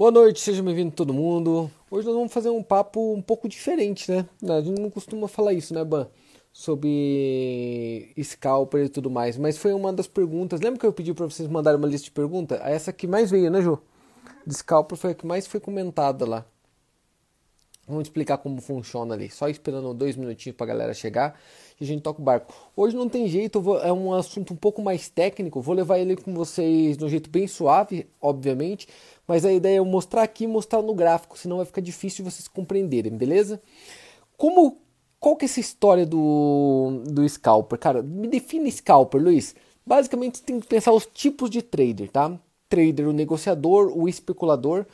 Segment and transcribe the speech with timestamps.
[0.00, 1.70] Boa noite, seja bem-vindo todo mundo.
[1.90, 4.26] Hoje nós vamos fazer um papo um pouco diferente, né?
[4.48, 6.08] A gente não costuma falar isso, né, Ban?
[6.50, 9.36] Sobre scalper e tudo mais.
[9.36, 10.62] Mas foi uma das perguntas.
[10.62, 12.58] Lembra que eu pedi para vocês mandarem uma lista de perguntas?
[12.62, 13.78] Essa que mais veio, né, Jô?
[14.46, 16.46] De scalper foi a que mais foi comentada lá.
[17.90, 19.28] Vamos explicar como funciona ali.
[19.28, 21.38] Só esperando dois minutinhos para a galera chegar
[21.80, 22.54] e a gente toca o barco.
[22.76, 25.60] Hoje não tem jeito, vou, é um assunto um pouco mais técnico.
[25.60, 28.86] Vou levar ele com vocês de um jeito bem suave, obviamente.
[29.26, 32.24] Mas a ideia é eu mostrar aqui e mostrar no gráfico, senão vai ficar difícil
[32.24, 33.60] vocês compreenderem, beleza?
[34.36, 34.78] Como
[35.20, 37.78] qual que é essa história do, do scalper?
[37.78, 39.54] Cara, me define scalper, Luiz.
[39.84, 42.38] Basicamente, tem que pensar os tipos de trader, tá?
[42.68, 44.86] Trader, o negociador, o especulador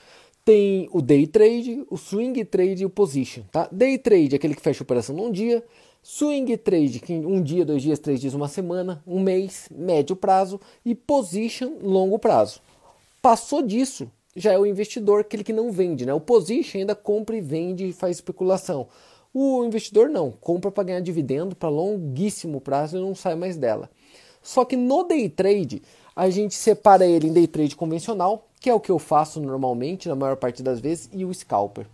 [0.47, 3.69] tem o day trade, o swing trade e o position, tá?
[3.73, 5.61] Day trade é aquele que fecha a operação num dia,
[6.05, 10.61] swing trade que um dia, dois dias, três dias, uma semana, um mês, médio prazo
[10.85, 12.61] e position longo prazo.
[13.21, 16.15] Passou disso, já é o investidor, aquele que não vende, né?
[16.15, 18.87] O position ainda compra e vende e faz especulação.
[19.35, 23.91] O investidor não, compra para ganhar dividendo para longuíssimo prazo e não sai mais dela.
[24.41, 25.83] Só que no day trade,
[26.15, 30.09] a gente separa ele em day trade convencional, que é o que eu faço normalmente,
[30.09, 31.87] na maior parte das vezes, e o scalper.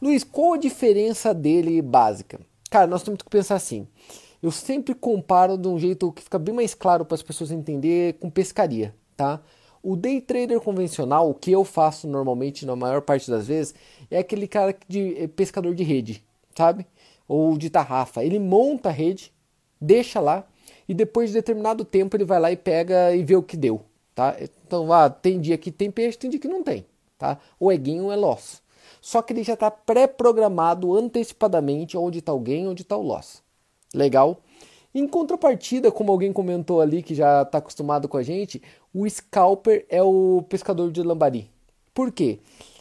[0.00, 2.40] Luiz, qual a diferença dele básica?
[2.70, 3.86] Cara, nós temos que pensar assim.
[4.42, 8.14] Eu sempre comparo de um jeito que fica bem mais claro para as pessoas entenderem
[8.14, 9.38] com pescaria, tá?
[9.82, 13.74] O day trader convencional, o que eu faço normalmente na maior parte das vezes,
[14.10, 16.24] é aquele cara de é pescador de rede,
[16.56, 16.86] sabe?
[17.28, 18.24] Ou de tarrafa.
[18.24, 19.30] Ele monta a rede,
[19.78, 20.46] deixa lá
[20.88, 23.84] e depois de determinado tempo ele vai lá e pega e vê o que deu
[24.14, 24.36] tá?
[24.74, 26.84] Então, ah, tem dia que tem peixe, tem dia que não tem,
[27.16, 27.38] tá?
[27.60, 28.60] O eguinho é loss.
[29.00, 33.40] Só que ele já está pré-programado antecipadamente onde está o gain, onde está o loss.
[33.94, 34.38] Legal?
[34.92, 38.60] Em contrapartida, como alguém comentou ali que já está acostumado com a gente,
[38.92, 41.48] o scalper é o pescador de lambari.
[41.92, 42.40] Por quê?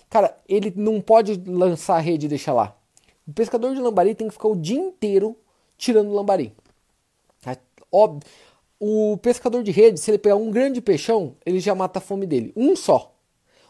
[0.10, 2.76] Cara, ele não pode lançar a rede e deixar lá.
[3.28, 5.38] O pescador de lambari tem que ficar o dia inteiro
[5.78, 6.56] tirando lambari.
[7.46, 7.56] É
[7.92, 8.28] óbvio,
[8.80, 12.26] o pescador de rede, se ele pegar um grande peixão, ele já mata a fome
[12.26, 12.52] dele.
[12.56, 13.14] Um só.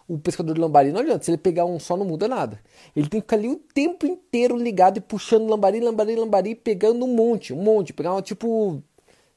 [0.07, 1.23] O pescador de lambari não adianta.
[1.23, 2.59] Se ele pegar um só, não muda nada.
[2.95, 7.05] Ele tem que ficar ali o tempo inteiro ligado e puxando lambari, lambari, lambari, pegando
[7.05, 7.93] um monte, um monte.
[7.93, 8.81] Pegar tipo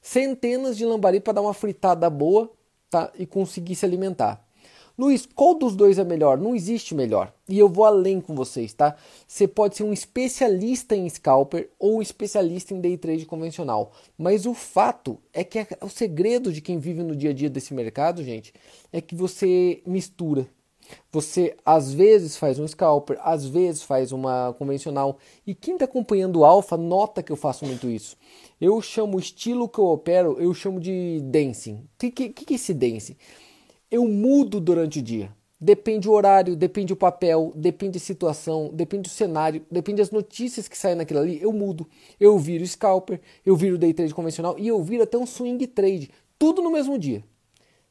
[0.01, 2.51] centenas de lambari para dar uma fritada boa
[2.89, 3.11] tá?
[3.17, 4.46] e conseguir se alimentar.
[4.97, 6.39] Luiz, qual dos dois é melhor?
[6.39, 7.31] Não existe melhor.
[7.47, 8.95] E eu vou além com vocês, tá?
[9.27, 13.91] Você pode ser um especialista em scalper ou um especialista em day trade convencional.
[14.17, 17.47] Mas o fato é que é o segredo de quem vive no dia a dia
[17.47, 18.51] desse mercado, gente,
[18.91, 20.47] é que você mistura.
[21.11, 25.19] Você às vezes faz um scalper, às vezes faz uma convencional.
[25.45, 28.17] E quem está acompanhando o Alpha nota que eu faço muito isso.
[28.59, 31.75] Eu chamo o estilo que eu opero, eu chamo de dancing.
[31.75, 33.15] O que, que, que é esse dancing?
[33.89, 35.31] Eu mudo durante o dia.
[35.59, 40.67] Depende o horário, depende o papel, depende a situação, depende o cenário, depende das notícias
[40.67, 41.87] que saem naquilo ali, eu mudo.
[42.19, 46.11] Eu viro scalper, eu viro day trade convencional e eu viro até um swing trade.
[46.37, 47.23] Tudo no mesmo dia.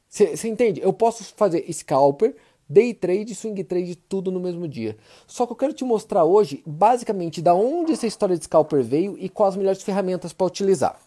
[0.07, 0.79] Você entende?
[0.81, 2.37] Eu posso fazer scalper,
[2.69, 4.95] day trade, swing trade, tudo no mesmo dia.
[5.25, 9.17] Só que eu quero te mostrar hoje, basicamente, da onde essa história de scalper veio
[9.19, 10.97] e quais as melhores ferramentas para utilizar.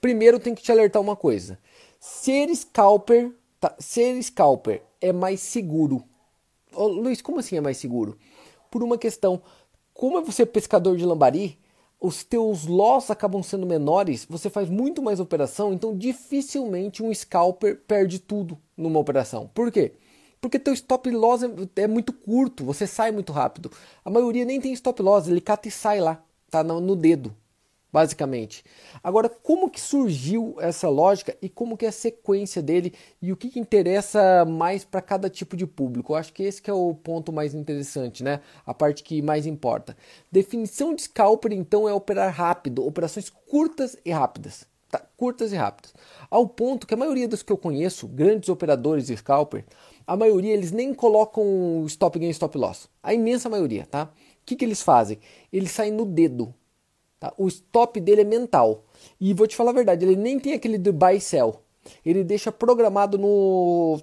[0.00, 1.58] Primeiro, tem que te alertar uma coisa.
[2.00, 6.04] Ser scalper Tá, ser scalper é mais seguro.
[6.72, 8.16] Ô, Luiz, como assim é mais seguro?
[8.70, 9.42] Por uma questão,
[9.92, 11.58] como é você pescador de lambari,
[12.00, 17.80] os teus loss acabam sendo menores, você faz muito mais operação, então dificilmente um scalper
[17.84, 19.50] perde tudo numa operação.
[19.52, 19.94] Por quê?
[20.40, 23.72] Porque teu stop loss é, é muito curto, você sai muito rápido.
[24.04, 27.34] A maioria nem tem stop loss, ele cata e sai lá, tá no, no dedo
[27.92, 28.64] basicamente.
[29.02, 33.36] Agora, como que surgiu essa lógica e como que é a sequência dele e o
[33.36, 36.12] que, que interessa mais para cada tipo de público?
[36.12, 38.40] Eu acho que esse que é o ponto mais interessante, né?
[38.66, 39.96] A parte que mais importa.
[40.30, 44.66] Definição de scalper, então, é operar rápido, operações curtas e rápidas.
[44.90, 45.02] Tá?
[45.16, 45.92] Curtas e rápidas.
[46.30, 49.64] Ao ponto que a maioria dos que eu conheço, grandes operadores de scalper,
[50.06, 52.88] a maioria eles nem colocam stop gain stop loss.
[53.02, 54.04] A imensa maioria, tá?
[54.04, 54.08] O
[54.46, 55.18] que, que eles fazem?
[55.52, 56.54] Eles saem no dedo
[57.18, 57.32] Tá?
[57.36, 58.84] O stop dele é mental.
[59.20, 61.62] E vou te falar a verdade, ele nem tem aquele do buy sell.
[62.04, 64.00] Ele deixa programado no.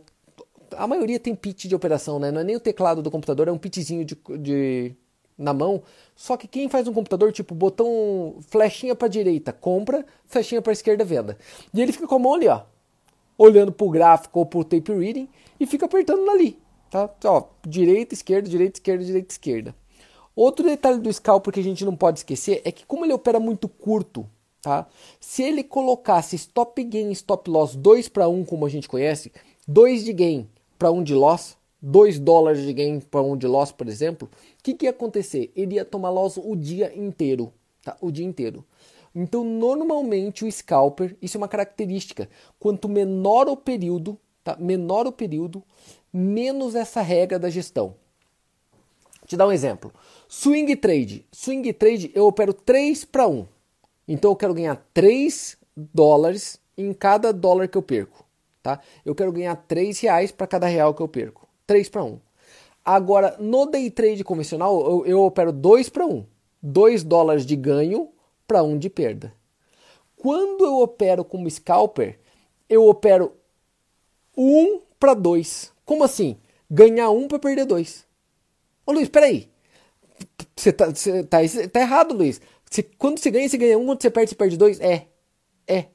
[0.76, 2.32] A maioria tem pitch de operação, né?
[2.32, 4.96] Não é nem o teclado do computador, é um pitchzinho de, de...
[5.38, 5.84] na mão.
[6.16, 11.06] Só que quem faz um computador, tipo, botão flechinha para direita, compra, flechinha para esquerda,
[11.06, 11.38] venda.
[11.74, 12.64] E ele fica com a mão ali, ó,
[13.38, 15.30] olhando pro gráfico ou pro tape reading
[15.60, 16.60] e fica apertando ali,
[16.90, 17.10] tá?
[17.26, 19.76] Ó, direita, esquerda, direita, esquerda, direita, esquerda.
[20.36, 23.40] Outro detalhe do scalper que a gente não pode esquecer é que como ele opera
[23.40, 24.28] muito curto,
[24.62, 24.88] tá?
[25.20, 29.32] Se ele colocasse stop gain stop loss 2 para 1 como a gente conhece,
[29.68, 33.72] 2 de gain para 1 de loss, 2 dólares de gain para um de loss,
[33.72, 34.28] por exemplo,
[34.60, 35.52] o que, que ia acontecer?
[35.56, 37.54] Ele ia tomar loss o dia inteiro,
[37.84, 37.96] tá?
[38.02, 38.66] O dia inteiro.
[39.14, 42.30] Então, normalmente o scalper, isso é uma característica,
[42.60, 44.58] quanto menor o período, tá?
[44.60, 45.64] Menor o período,
[46.12, 47.96] menos essa regra da gestão.
[49.20, 49.94] Vou te dar um exemplo.
[50.27, 51.25] Swing trade.
[51.31, 53.45] Swing trade eu opero 3 para 1.
[54.07, 58.25] Então eu quero ganhar 3 dólares em cada dólar que eu perco.
[58.62, 58.80] Tá?
[59.06, 61.48] Eu quero ganhar 3 reais para cada real que eu perco.
[61.68, 62.19] 3 para 1.
[62.83, 66.25] Agora, no day trade convencional, eu, eu opero 2 para 1.
[66.62, 68.10] 2 dólares de ganho
[68.48, 69.33] para 1 de perda.
[70.16, 72.19] Quando eu opero como scalper,
[72.69, 73.33] eu opero
[74.38, 75.71] 1 para 2.
[75.83, 76.38] Como assim?
[76.69, 78.06] Ganhar 1 para perder 2.
[78.86, 79.50] Ô Luiz, peraí.
[80.56, 81.38] Você tá, você tá,
[81.72, 82.42] tá errado, Luiz.
[82.69, 84.80] Você, quando você ganha, você ganha 1, quando você perde, você perde 2?
[84.80, 85.07] É.
[85.68, 85.88] É.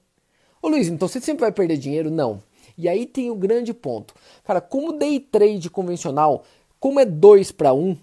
[0.62, 2.10] Ô Luiz, então você sempre vai perder dinheiro?
[2.10, 2.42] Não.
[2.76, 4.14] E aí tem o grande ponto.
[4.44, 6.44] Cara, como day trade convencional,
[6.78, 7.96] como é 2 para 1,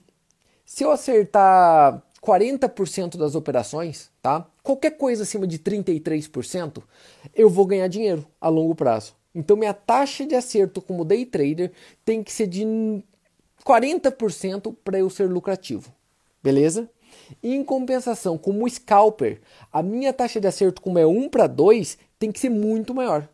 [0.65, 4.45] se eu acertar 40% das operações, tá?
[4.61, 6.83] Qualquer coisa acima de 33%,
[7.33, 9.15] eu vou ganhar dinheiro a longo prazo.
[9.33, 11.71] Então minha taxa de acerto como day trader
[12.03, 12.65] tem que ser de
[13.65, 15.93] 40% para eu ser lucrativo.
[16.47, 16.89] Beleza?
[17.43, 22.31] Em compensação, como scalper, a minha taxa de acerto, como é 1 para 2, tem
[22.31, 23.27] que ser muito maior.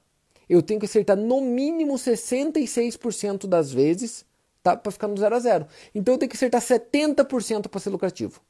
[0.49, 4.25] Eu tenho que acertar no mínimo 66% das vezes
[4.63, 5.67] tá, para ficar no 0 a 0.
[5.93, 8.41] Então eu tenho que acertar 70% para ser lucrativo.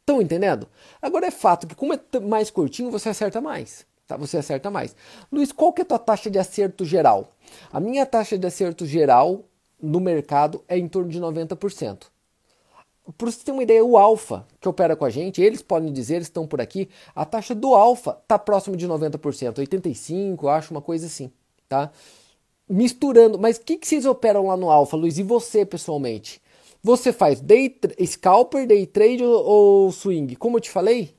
[0.00, 0.66] Estão entendendo?
[1.00, 3.86] Agora é fato que como é mais curtinho, você acerta mais.
[4.08, 4.16] Tá?
[4.16, 4.96] Você acerta mais.
[5.30, 7.30] Luiz, qual que é a tua taxa de acerto geral?
[7.72, 9.44] A minha taxa de acerto geral
[9.80, 12.12] no mercado é em torno de 90%.
[13.18, 16.16] Para você ter uma ideia, o alfa que opera com a gente, eles podem dizer,
[16.16, 20.80] eles estão por aqui, a taxa do alfa está próximo de 90%, 85%, acho uma
[20.80, 21.30] coisa assim,
[21.68, 21.90] tá?
[22.66, 25.18] Misturando, mas o que, que vocês operam lá no alfa, Luiz?
[25.18, 26.40] E você pessoalmente?
[26.82, 30.36] Você faz day scalper, day trade ou, ou swing?
[30.36, 31.14] Como eu te falei,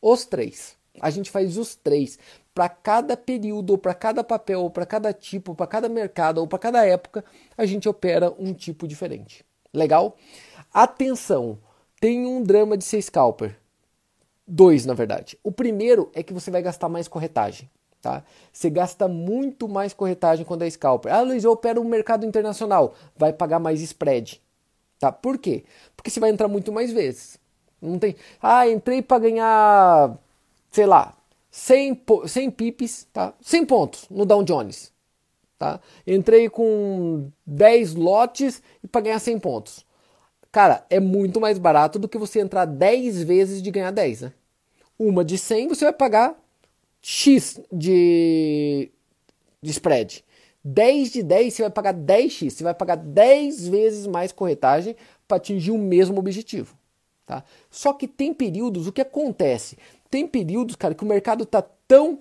[0.00, 0.76] os três.
[1.00, 2.18] A gente faz os três
[2.54, 6.46] para cada período, ou para cada papel, ou para cada tipo, para cada mercado, ou
[6.46, 7.24] para cada época,
[7.56, 9.44] a gente opera um tipo diferente.
[9.74, 10.16] Legal?
[10.76, 11.58] Atenção,
[11.98, 13.56] tem um drama de ser scalper.
[14.46, 15.38] Dois, na verdade.
[15.42, 17.70] O primeiro é que você vai gastar mais corretagem.
[18.02, 18.22] Tá?
[18.52, 21.14] Você gasta muito mais corretagem quando é scalper.
[21.14, 22.94] Ah, Luiz, eu opero no mercado internacional.
[23.16, 24.38] Vai pagar mais spread.
[24.98, 25.10] Tá?
[25.10, 25.64] Por quê?
[25.96, 27.40] Porque você vai entrar muito mais vezes.
[27.80, 28.14] Não tem.
[28.42, 30.18] Ah, entrei para ganhar,
[30.70, 31.16] sei lá,
[31.50, 33.32] 100, 100 pips, tá?
[33.40, 34.92] 100 pontos no Dow Jones.
[35.58, 35.80] Tá?
[36.06, 39.85] Entrei com 10 lotes e para ganhar 100 pontos.
[40.50, 44.32] Cara, é muito mais barato do que você entrar 10 vezes de ganhar 10, né?
[44.98, 46.34] Uma de 100 você vai pagar
[47.02, 48.90] X de,
[49.60, 50.24] de spread.
[50.64, 54.96] 10 de 10 você vai pagar 10x, você vai pagar 10 vezes mais corretagem
[55.28, 56.76] para atingir o mesmo objetivo.
[57.24, 57.44] Tá?
[57.70, 59.78] Só que tem períodos, o que acontece?
[60.10, 62.20] Tem períodos, cara, que o mercado está tão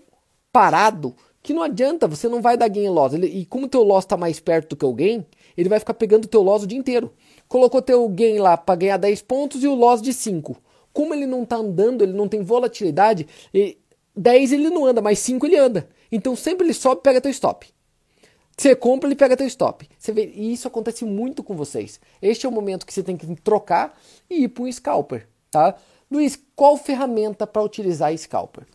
[0.52, 3.14] parado que não adianta, você não vai dar gain loss.
[3.14, 5.26] Ele, e como o teu loss está mais perto do que o gain,
[5.56, 7.14] ele vai ficar pegando o teu loss o dia inteiro
[7.48, 10.56] colocou teu gain lá para ganhar 10 pontos e o loss de 5.
[10.94, 13.28] Como ele não está andando, ele não tem volatilidade,
[14.16, 15.90] 10 ele não anda, mas 5 ele anda.
[16.12, 17.68] Então sempre ele sobe e pega teu stop.
[18.58, 19.88] Você compra, ele pega teu stop.
[20.00, 22.00] Você vê, e isso acontece muito com vocês.
[22.22, 24.00] Este é o momento que você tem que trocar
[24.30, 25.76] e ir para um scalper, tá?
[26.10, 28.66] Luiz, qual ferramenta para utilizar scalper?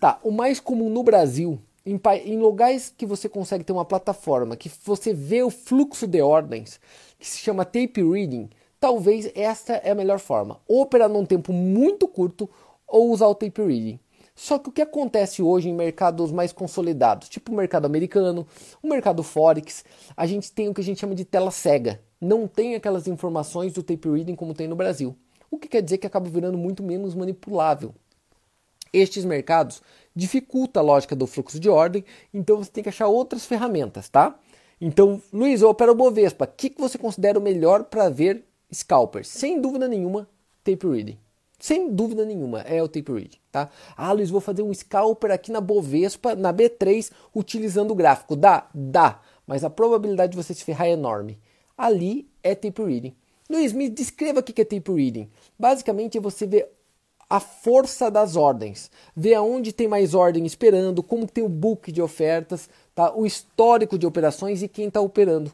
[0.00, 4.56] Tá, o mais comum no Brasil, em, em lugares que você consegue ter uma plataforma,
[4.56, 6.80] que você vê o fluxo de ordens,
[7.18, 8.48] que se chama tape reading,
[8.78, 10.60] talvez esta é a melhor forma.
[10.68, 12.48] Operar num tempo muito curto
[12.86, 13.98] ou usar o tape reading.
[14.34, 18.46] Só que o que acontece hoje em mercados mais consolidados, tipo o mercado americano,
[18.80, 19.84] o mercado forex,
[20.16, 22.00] a gente tem o que a gente chama de tela cega.
[22.20, 25.16] Não tem aquelas informações do tape reading como tem no Brasil.
[25.50, 27.92] O que quer dizer que acaba virando muito menos manipulável.
[28.92, 29.82] Estes mercados
[30.14, 34.38] dificulta a lógica do fluxo de ordem, então você tem que achar outras ferramentas, tá?
[34.80, 36.44] Então, Luiz, eu opero o Bovespa.
[36.44, 39.28] O que, que você considera o melhor para ver scalpers?
[39.28, 40.28] Sem dúvida nenhuma,
[40.62, 41.18] tape reading.
[41.58, 43.68] Sem dúvida nenhuma, é o tape reading, tá?
[43.96, 48.36] Ah, Luiz, vou fazer um scalper aqui na Bovespa, na B3, utilizando o gráfico.
[48.36, 48.68] Dá?
[48.72, 49.20] Dá.
[49.44, 51.40] Mas a probabilidade de você se ferrar é enorme.
[51.76, 53.16] Ali é tape reading.
[53.50, 55.28] Luiz, me descreva o que é tape reading.
[55.58, 56.68] Basicamente, é você ver
[57.28, 62.00] a força das ordens, ver aonde tem mais ordem esperando, como tem o book de
[62.00, 63.12] ofertas, tá?
[63.14, 65.52] o histórico de operações e quem está operando.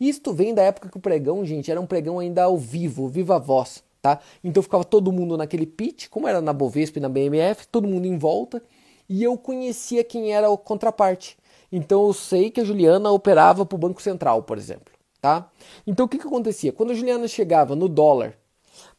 [0.00, 3.38] Isto vem da época que o pregão, gente, era um pregão ainda ao vivo, viva
[3.38, 3.84] voz.
[4.02, 4.18] Tá?
[4.42, 8.06] Então ficava todo mundo naquele pitch, como era na Bovespa e na BMF, todo mundo
[8.06, 8.60] em volta,
[9.08, 11.38] e eu conhecia quem era o contraparte.
[11.70, 14.92] Então eu sei que a Juliana operava para o Banco Central, por exemplo.
[15.20, 15.48] tá?
[15.86, 16.72] Então o que, que acontecia?
[16.72, 18.34] Quando a Juliana chegava no dólar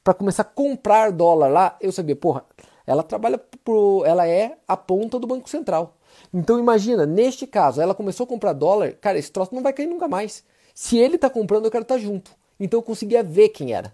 [0.01, 2.45] para começar a comprar dólar lá, eu sabia, porra,
[2.87, 5.95] ela trabalha pro, ela é a ponta do Banco Central.
[6.33, 9.87] Então imagina, neste caso, ela começou a comprar dólar, cara, esse troço não vai cair
[9.87, 10.43] nunca mais.
[10.73, 12.31] Se ele está comprando, eu quero estar tá junto.
[12.59, 13.93] Então eu conseguia ver quem era.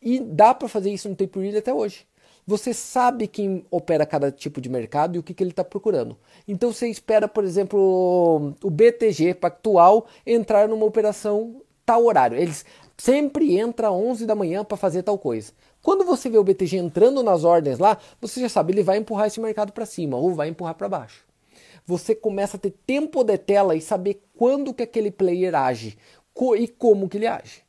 [0.00, 2.06] E dá para fazer isso no tape read até hoje.
[2.44, 6.16] Você sabe quem opera cada tipo de mercado e o que, que ele está procurando.
[6.46, 12.36] Então você espera, por exemplo, o BTG Pactual entrar numa operação tal horário.
[12.36, 12.64] Eles
[12.96, 15.52] sempre entra às 11 da manhã para fazer tal coisa.
[15.82, 19.26] Quando você vê o BTG entrando nas ordens lá, você já sabe, ele vai empurrar
[19.26, 21.24] esse mercado para cima ou vai empurrar para baixo.
[21.84, 25.98] Você começa a ter tempo de tela e saber quando que aquele player age
[26.56, 27.62] e como que ele age.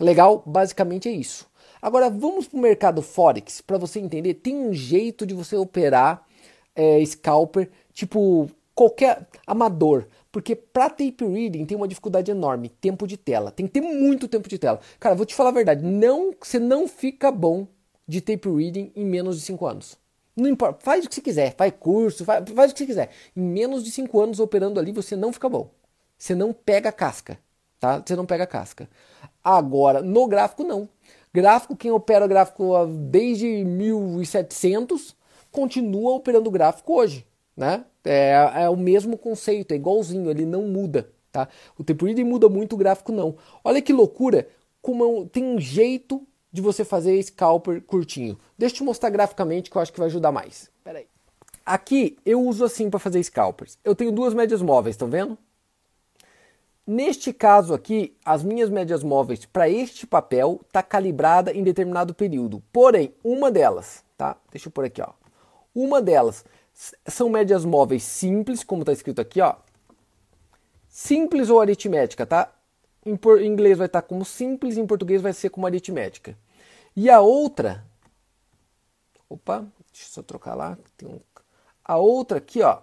[0.00, 0.42] Legal?
[0.44, 1.48] Basicamente é isso.
[1.80, 4.34] Agora vamos para o mercado Forex para você entender.
[4.34, 6.26] Tem um jeito de você operar
[6.74, 10.06] é, scalper, tipo qualquer amador.
[10.32, 13.50] Porque para tape reading tem uma dificuldade enorme, tempo de tela.
[13.50, 14.80] Tem que ter muito tempo de tela.
[14.98, 17.68] Cara, vou te falar a verdade, não, você não fica bom
[18.08, 19.98] de tape reading em menos de 5 anos.
[20.34, 23.10] Não importa, faz o que você quiser, faz curso, faz, faz o que você quiser.
[23.36, 25.70] Em menos de 5 anos operando ali, você não fica bom.
[26.16, 27.38] Você não pega casca,
[27.78, 28.02] tá?
[28.04, 28.88] Você não pega casca.
[29.44, 30.88] Agora, no gráfico não.
[31.34, 35.14] Gráfico, quem opera gráfico desde 1700
[35.50, 37.84] continua operando gráfico hoje, né?
[38.04, 41.48] É, é o mesmo conceito, é igualzinho, ele não muda, tá?
[41.78, 43.36] O tempo reading muda muito, o gráfico não.
[43.62, 44.48] Olha que loucura,
[44.80, 48.38] como tem um jeito de você fazer scalper curtinho.
[48.58, 50.70] Deixa eu te mostrar graficamente que eu acho que vai ajudar mais.
[50.84, 51.06] Pera aí.
[51.64, 53.78] Aqui eu uso assim para fazer scalpers.
[53.84, 55.38] Eu tenho duas médias móveis, estão vendo?
[56.84, 62.60] Neste caso aqui, as minhas médias móveis para este papel está calibrada em determinado período.
[62.72, 64.36] Porém, uma delas, tá?
[64.50, 65.10] Deixa eu por aqui, ó.
[65.72, 66.44] Uma delas
[66.74, 69.56] são médias móveis simples, como está escrito aqui, ó.
[70.88, 72.52] Simples ou aritmética, tá?
[73.04, 76.36] Em, inglês vai estar tá como simples, em português vai ser como aritmética.
[76.94, 77.84] E a outra,
[79.28, 79.60] opa,
[79.92, 80.78] deixa eu só trocar lá.
[81.02, 81.18] Um,
[81.84, 82.82] a outra aqui, ó,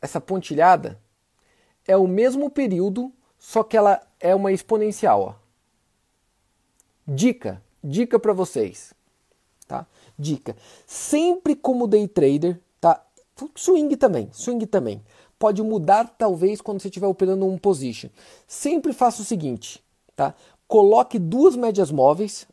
[0.00, 1.00] essa pontilhada
[1.86, 5.20] é o mesmo período, só que ela é uma exponencial.
[5.20, 5.34] Ó.
[7.06, 8.92] Dica, dica para vocês,
[9.66, 9.86] tá?
[10.18, 13.04] Dica, sempre como day trader, tá?
[13.54, 15.02] Swing também, swing também.
[15.38, 18.08] Pode mudar talvez quando você estiver operando um position.
[18.46, 19.82] Sempre faça o seguinte,
[20.14, 20.34] tá?
[20.68, 22.46] Coloque duas médias móveis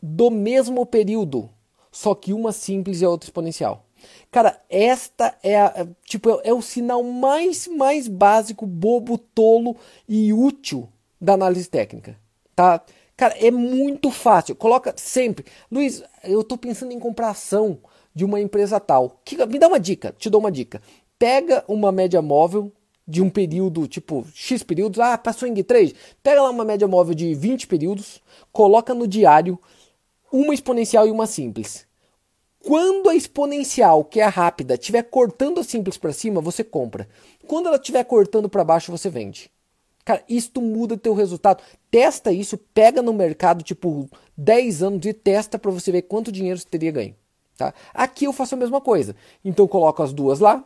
[0.00, 1.50] do mesmo período,
[1.90, 3.84] só que uma simples e a outra exponencial.
[4.30, 9.76] Cara, esta é, a, tipo, é, é o sinal mais, mais básico, bobo, tolo
[10.08, 10.88] e útil
[11.20, 12.16] da análise técnica,
[12.54, 12.82] tá?
[13.16, 14.54] Cara, é muito fácil.
[14.54, 15.46] Coloca sempre.
[15.70, 17.78] Luiz, eu tô pensando em comprar ação
[18.14, 19.20] de uma empresa tal.
[19.24, 20.82] Que, me dá uma dica, te dou uma dica.
[21.18, 22.70] Pega uma média móvel
[23.08, 25.00] de um período, tipo, X períodos.
[25.00, 25.94] Ah, para swing trade.
[26.22, 28.20] Pega lá uma média móvel de 20 períodos,
[28.52, 29.58] coloca no diário
[30.30, 31.86] uma exponencial e uma simples.
[32.62, 37.08] Quando a exponencial, que é a rápida, estiver cortando a simples para cima, você compra.
[37.46, 39.50] Quando ela estiver cortando para baixo, você vende.
[40.06, 41.64] Cara, isto muda teu resultado.
[41.90, 46.60] Testa isso, pega no mercado, tipo, 10 anos e testa para você ver quanto dinheiro
[46.60, 47.16] você teria ganho.
[47.58, 47.74] Tá?
[47.92, 49.16] Aqui eu faço a mesma coisa.
[49.44, 50.64] Então coloco as duas lá.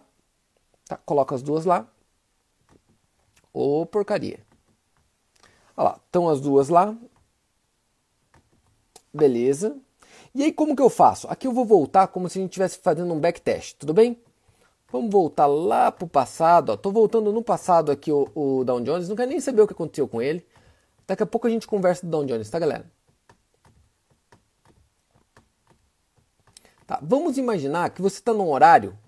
[0.87, 0.99] Tá?
[0.99, 1.89] Coloco as duas lá.
[3.51, 4.41] Ô, oh, porcaria.
[5.75, 6.95] Olha lá, estão as duas lá.
[9.11, 9.75] Beleza.
[10.35, 11.27] E aí como que eu faço?
[11.29, 14.21] Aqui eu vou voltar como se a gente estivesse fazendo um backtest, tudo bem?
[14.93, 16.73] Vamos voltar lá para o passado.
[16.73, 19.09] Estou voltando no passado aqui o, o Dow Jones.
[19.09, 20.45] Não quero nem saber o que aconteceu com ele.
[21.07, 22.85] Daqui a pouco a gente conversa do Dow Jones, tá galera?
[26.87, 28.99] Tá, vamos imaginar que você está num horário,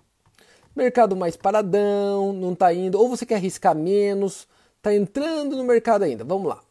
[0.73, 4.47] mercado mais paradão, não está indo, ou você quer arriscar menos,
[4.77, 6.23] está entrando no mercado ainda.
[6.23, 6.61] Vamos lá,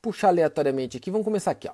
[0.00, 1.68] puxar aleatoriamente aqui, vamos começar aqui.
[1.68, 1.72] Ó.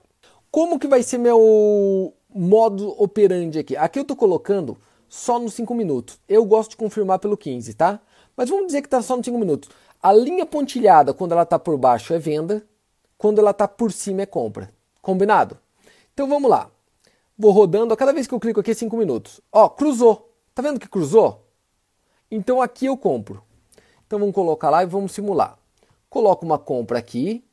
[0.50, 3.76] Como que vai ser meu modo operandi aqui.
[3.76, 4.76] Aqui eu estou colocando
[5.08, 6.18] só nos 5 minutos.
[6.28, 8.00] Eu gosto de confirmar pelo 15, tá?
[8.36, 9.70] Mas vamos dizer que está só nos 5 minutos.
[10.02, 12.64] A linha pontilhada, quando ela está por baixo, é venda.
[13.16, 14.72] Quando ela está por cima, é compra.
[15.02, 15.58] Combinado?
[16.14, 16.70] Então vamos lá.
[17.36, 17.92] Vou rodando.
[17.94, 19.40] A cada vez que eu clico aqui, é 5 minutos.
[19.50, 20.32] Ó, cruzou.
[20.54, 21.46] Tá vendo que cruzou?
[22.30, 23.42] Então aqui eu compro.
[24.06, 25.58] Então vamos colocar lá e vamos simular.
[26.08, 27.44] Coloco uma compra aqui.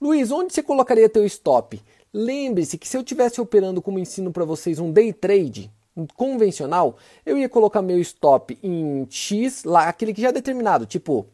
[0.00, 1.80] Luiz, onde você colocaria teu stop?
[2.12, 5.70] Lembre-se que se eu estivesse operando como ensino para vocês um day trade
[6.14, 11.26] convencional, eu ia colocar meu stop em X, lá aquele que já é determinado, tipo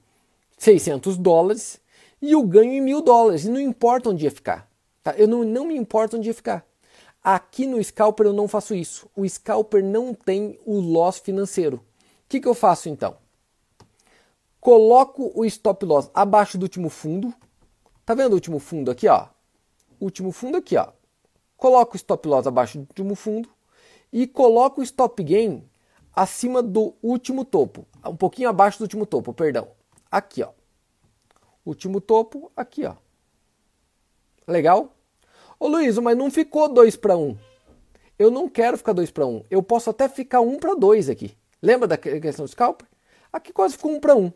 [0.59, 1.81] 600 dólares,
[2.21, 4.69] e o ganho em mil dólares, e não importa onde ia ficar.
[5.03, 5.15] Tá?
[5.17, 6.67] Eu não, não me importa onde ia ficar.
[7.23, 9.09] Aqui no Scalper eu não faço isso.
[9.15, 11.77] O Scalper não tem o loss financeiro.
[11.77, 11.83] O
[12.29, 13.17] que, que eu faço então?
[14.67, 17.33] coloco o stop loss abaixo do último fundo.
[18.05, 19.29] Tá vendo o último fundo aqui, ó?
[20.01, 20.89] Último fundo aqui, ó.
[21.57, 23.49] Coloco o stop loss abaixo do último fundo
[24.17, 25.63] e coloco o stop gain
[26.11, 29.69] acima do último topo, um pouquinho abaixo do último topo, perdão.
[30.11, 30.53] Aqui, ó.
[31.67, 32.95] Último topo, aqui, ó.
[34.49, 34.97] Legal?
[35.61, 37.37] Ô Luiz, mas não ficou 2 para 1.
[38.19, 39.45] Eu não quero ficar 2 para 1.
[39.51, 41.37] Eu posso até ficar 1 para 2 aqui.
[41.61, 42.89] Lembra da questão do scalper?
[43.31, 44.33] Aqui quase ficou 1 para 1.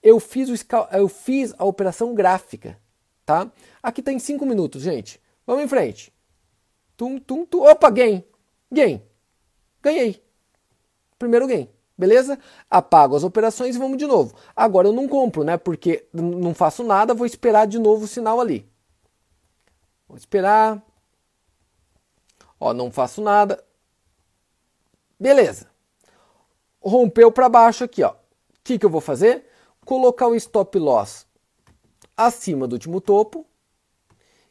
[0.00, 2.78] Eu fiz, o eu fiz a operação gráfica,
[3.26, 3.50] tá?
[3.82, 5.20] Aqui tá em 5 minutos, gente.
[5.44, 6.12] Vamos em frente.
[6.96, 7.62] Tum, tum, tum.
[7.62, 8.29] Opa, gain.
[8.70, 9.02] Gain.
[9.82, 10.22] Ganhei
[11.20, 11.68] primeiro gain.
[11.96, 12.38] Beleza?
[12.70, 14.34] Apago as operações e vamos de novo.
[14.56, 15.58] Agora eu não compro, né?
[15.58, 18.66] Porque não faço nada, vou esperar de novo o sinal ali.
[20.08, 20.82] Vou esperar.
[22.58, 23.62] Ó, não faço nada.
[25.18, 25.68] Beleza.
[26.82, 28.12] Rompeu para baixo aqui, ó.
[28.12, 28.14] O
[28.64, 29.46] que, que eu vou fazer?
[29.84, 31.26] Colocar o stop loss
[32.16, 33.44] acima do último topo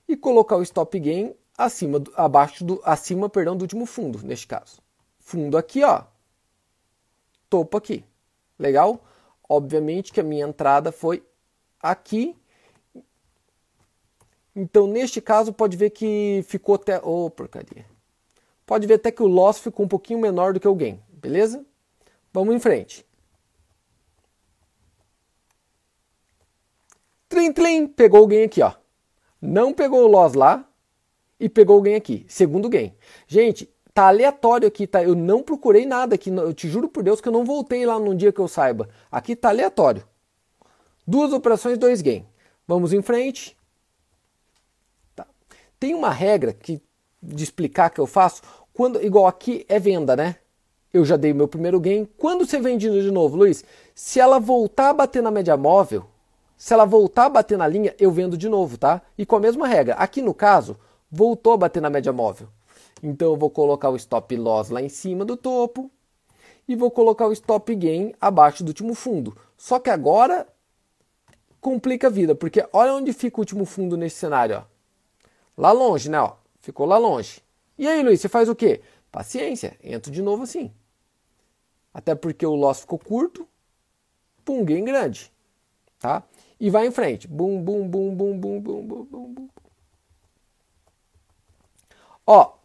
[0.07, 1.33] e colocar o stop gain
[1.65, 4.79] acima do, abaixo do acima, perdão, do último fundo, neste caso.
[5.19, 6.05] Fundo aqui, ó
[7.49, 8.05] topo aqui.
[8.57, 9.03] Legal?
[9.47, 11.23] Obviamente que a minha entrada foi
[11.81, 12.37] aqui.
[14.55, 16.99] Então, neste caso, pode ver que ficou até...
[17.03, 17.85] Oh, porcaria.
[18.65, 21.01] Pode ver até que o loss ficou um pouquinho menor do que o gain.
[21.09, 21.65] Beleza?
[22.31, 23.05] Vamos em frente.
[27.27, 28.73] Trim, trim, pegou gain aqui, ó.
[29.41, 30.68] Não pegou o loss lá
[31.39, 32.25] e pegou gain aqui.
[32.27, 32.93] Segundo gain.
[33.27, 33.69] Gente,
[33.99, 35.03] Tá aleatório aqui, tá?
[35.03, 36.29] Eu não procurei nada aqui.
[36.29, 38.87] Eu te juro por Deus que eu não voltei lá num dia que eu saiba.
[39.11, 40.07] Aqui tá aleatório.
[41.05, 42.25] Duas operações, dois gain.
[42.65, 43.57] Vamos em frente.
[45.13, 45.27] Tá.
[45.77, 46.81] Tem uma regra que
[47.21, 48.41] de explicar que eu faço
[48.73, 50.37] quando igual aqui é venda, né?
[50.93, 52.07] Eu já dei meu primeiro gain.
[52.17, 56.05] Quando você vende de novo, Luiz, se ela voltar a bater na média móvel,
[56.55, 59.01] se ela voltar a bater na linha, eu vendo de novo, tá?
[59.17, 59.95] E com a mesma regra.
[59.95, 60.77] Aqui no caso,
[61.11, 62.47] voltou a bater na média móvel.
[63.01, 65.89] Então eu vou colocar o stop loss lá em cima do topo
[66.67, 69.35] e vou colocar o stop gain abaixo do último fundo.
[69.57, 70.47] Só que agora
[71.59, 74.63] complica a vida, porque olha onde fica o último fundo nesse cenário, ó.
[75.57, 76.35] Lá longe, né, ó.
[76.59, 77.41] Ficou lá longe.
[77.77, 78.81] E aí, Luiz, você faz o quê?
[79.11, 80.71] Paciência, entro de novo assim.
[81.93, 83.47] Até porque o loss ficou curto,
[84.45, 85.31] pum, gain grande,
[85.97, 86.23] tá?
[86.59, 87.27] E vai em frente.
[87.27, 89.49] Bum, bum, bum, bum, bum, bum, bum, bum.
[92.31, 92.59] Ó,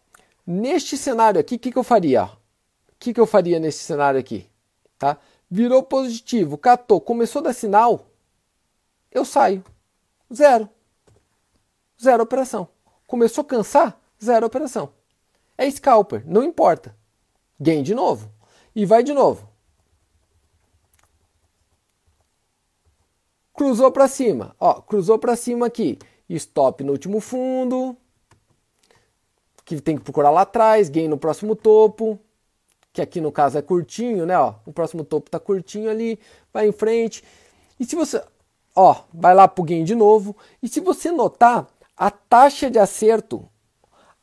[0.46, 2.24] Neste cenário aqui, o que, que eu faria?
[2.24, 2.31] O
[2.98, 4.50] que, que eu faria nesse cenário aqui?
[4.98, 5.16] Tá?
[5.50, 8.07] Virou positivo, catou, começou a dar sinal,
[9.11, 9.64] eu saio.
[10.33, 10.68] Zero.
[12.03, 12.68] Zero operação.
[13.07, 14.92] Começou a cansar, zero operação.
[15.57, 16.94] É scalper, não importa.
[17.59, 18.31] Gain de novo.
[18.74, 19.48] E vai de novo.
[23.55, 24.55] Cruzou para cima.
[24.59, 25.98] Ó, cruzou para cima aqui.
[26.29, 27.96] Stop no último fundo
[29.64, 32.18] que tem que procurar lá atrás, gain no próximo topo,
[32.92, 34.38] que aqui no caso é curtinho, né?
[34.38, 36.18] Ó, o próximo topo tá curtinho ali,
[36.53, 37.24] vai em frente.
[37.79, 38.22] E se você,
[38.74, 40.37] ó, vai lá pro gain de novo.
[40.62, 43.48] E se você notar, a taxa de acerto,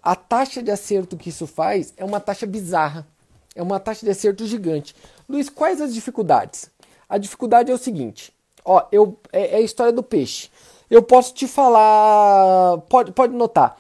[0.02, 3.08] a taxa de acerto que isso faz é uma taxa bizarra.
[3.54, 4.96] É uma taxa de acerto gigante.
[5.28, 6.70] Luiz, quais as dificuldades?
[7.10, 10.50] A dificuldade é o seguinte, ó, eu é, é a história do peixe.
[10.90, 13.78] Eu posso te falar, pode, pode notar.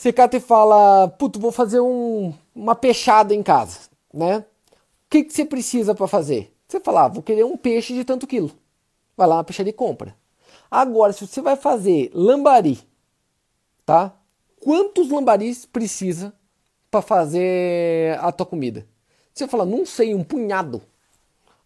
[0.00, 4.38] Você cata e fala, puto, vou fazer um, uma peixada em casa, né?
[4.38, 4.44] O
[5.10, 6.56] que, que você precisa para fazer?
[6.66, 8.50] Você fala, ah, vou querer um peixe de tanto quilo.
[9.14, 10.16] Vai lá na peixaria e compra.
[10.70, 12.78] Agora, se você vai fazer lambari,
[13.84, 14.14] tá?
[14.58, 16.32] Quantos lambaris precisa
[16.90, 18.86] para fazer a tua comida?
[19.34, 20.80] Você fala, não sei, um punhado.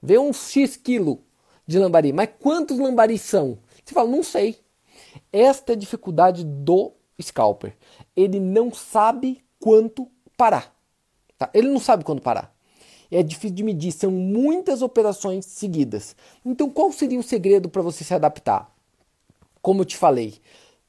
[0.03, 1.21] Vê um X quilo
[1.65, 2.13] de lambari.
[2.13, 3.59] Mas quantos lambaris são?
[3.85, 4.59] Você fala, não sei.
[5.33, 6.91] Esta é a dificuldade do
[7.23, 7.77] scalper
[8.17, 10.75] ele não sabe quanto parar.
[11.39, 11.51] Tá?
[11.53, 12.55] Ele não sabe quando parar.
[13.11, 16.17] É difícil de medir, são muitas operações seguidas.
[16.45, 18.75] Então, qual seria o segredo para você se adaptar?
[19.63, 20.35] Como eu te falei,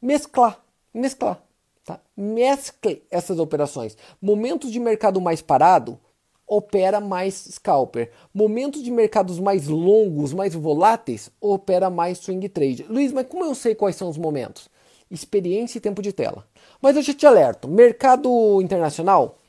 [0.01, 0.59] mesclar,
[0.93, 1.41] mesclar.
[1.83, 1.99] Tá?
[2.17, 3.95] Mescle essas operações.
[4.19, 5.99] Momentos de mercado mais parado,
[6.47, 8.11] opera mais scalper.
[8.33, 12.85] Momentos de mercados mais longos, mais voláteis, opera mais swing trade.
[12.89, 14.67] Luiz, mas como eu sei quais são os momentos?
[15.09, 16.45] experiência e tempo de tela.
[16.85, 19.39] Mas eu já te alerto, mercado internacional,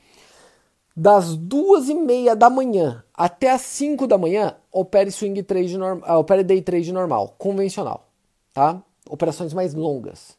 [0.95, 6.19] das duas e meia da manhã até as 5 da manhã, opere swing trade normal,
[6.19, 8.09] opere day trade normal, convencional,
[8.51, 8.81] tá?
[9.07, 10.35] Operações mais longas.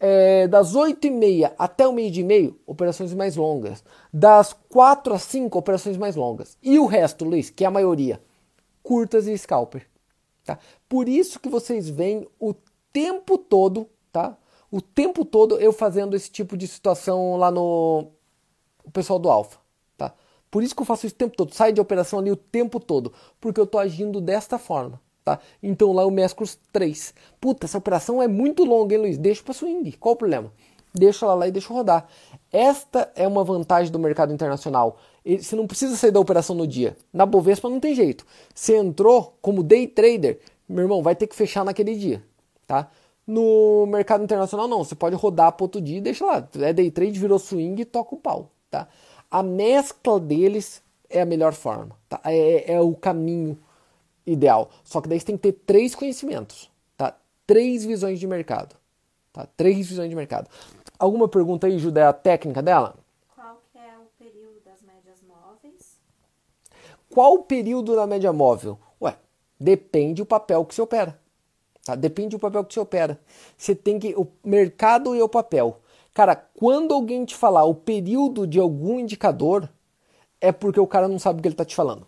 [0.00, 3.84] É, das 8 e meia até o meio dia e meio, operações mais longas.
[4.12, 6.58] Das 4 às 5, operações mais longas.
[6.60, 8.20] E o resto, Luiz, que é a maioria,
[8.82, 9.86] curtas e scalper.
[10.44, 10.58] tá?
[10.88, 12.52] Por isso que vocês veem o
[12.92, 14.36] tempo todo, tá?
[14.74, 18.08] O tempo todo eu fazendo esse tipo de situação lá no
[18.84, 19.58] o pessoal do Alfa,
[19.96, 20.12] tá?
[20.50, 22.80] Por isso que eu faço isso o tempo todo, sai de operação ali o tempo
[22.80, 25.38] todo, porque eu tô agindo desta forma, tá?
[25.62, 27.14] Então lá eu mesclo os três.
[27.40, 29.16] Puta, essa operação é muito longa, hein, Luiz?
[29.16, 29.92] Deixa para swing.
[29.92, 30.52] Qual o problema?
[30.92, 32.08] Deixa ela lá e deixa rodar.
[32.50, 34.98] Esta é uma vantagem do mercado internacional.
[35.24, 36.96] Você não precisa sair da operação no dia.
[37.12, 38.26] Na Bovespa não tem jeito.
[38.52, 42.24] Você entrou como day trader, meu irmão, vai ter que fechar naquele dia,
[42.66, 42.90] tá?
[43.26, 46.46] No mercado internacional não, você pode rodar para outro dia e deixa lá.
[46.60, 48.86] É day trade, virou swing e toca o pau, tá?
[49.30, 52.20] A mescla deles é a melhor forma, tá?
[52.24, 53.58] É, é o caminho
[54.26, 54.70] ideal.
[54.84, 57.16] Só que daí você tem que ter três conhecimentos, tá?
[57.46, 58.76] Três visões de mercado,
[59.32, 59.48] tá?
[59.56, 60.50] Três visões de mercado.
[60.98, 62.94] Alguma pergunta aí, Judé, a técnica dela?
[63.34, 65.98] Qual é o período das médias móveis?
[67.08, 68.78] Qual o período da média móvel?
[69.00, 69.16] Ué,
[69.58, 71.18] depende do papel que você opera.
[71.84, 71.94] Tá?
[71.94, 73.20] Depende do papel que você opera.
[73.56, 74.14] Você tem que.
[74.16, 75.80] O mercado e o papel.
[76.14, 79.68] Cara, quando alguém te falar o período de algum indicador,
[80.40, 82.06] é porque o cara não sabe o que ele está te falando.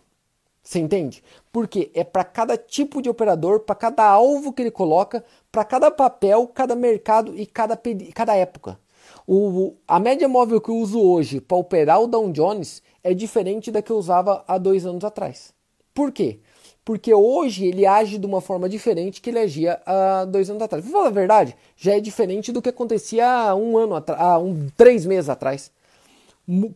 [0.63, 1.23] Você entende?
[1.51, 5.89] Porque é para cada tipo de operador, para cada alvo que ele coloca, para cada
[5.89, 7.79] papel, cada mercado e cada,
[8.13, 8.77] cada época.
[9.25, 13.71] O, a média móvel que eu uso hoje para operar o Dow Jones é diferente
[13.71, 15.53] da que eu usava há dois anos atrás.
[15.93, 16.39] Por quê?
[16.87, 20.85] Porque hoje ele age de uma forma diferente que ele agia há dois anos atrás.
[20.85, 24.39] Vou falar a verdade, já é diferente do que acontecia há um ano atrás, há
[24.39, 25.69] um, três meses atrás.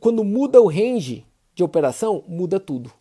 [0.02, 2.92] Quando muda o range de operação, muda tudo.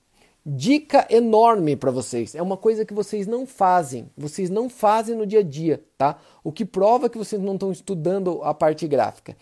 [0.47, 2.37] Dica enorme para vocês.
[2.37, 4.09] É uma coisa que vocês não fazem.
[4.17, 6.17] Vocês não fazem no dia a dia, tá?
[6.45, 9.37] O que prova que vocês não estão estudando a parte gráfica.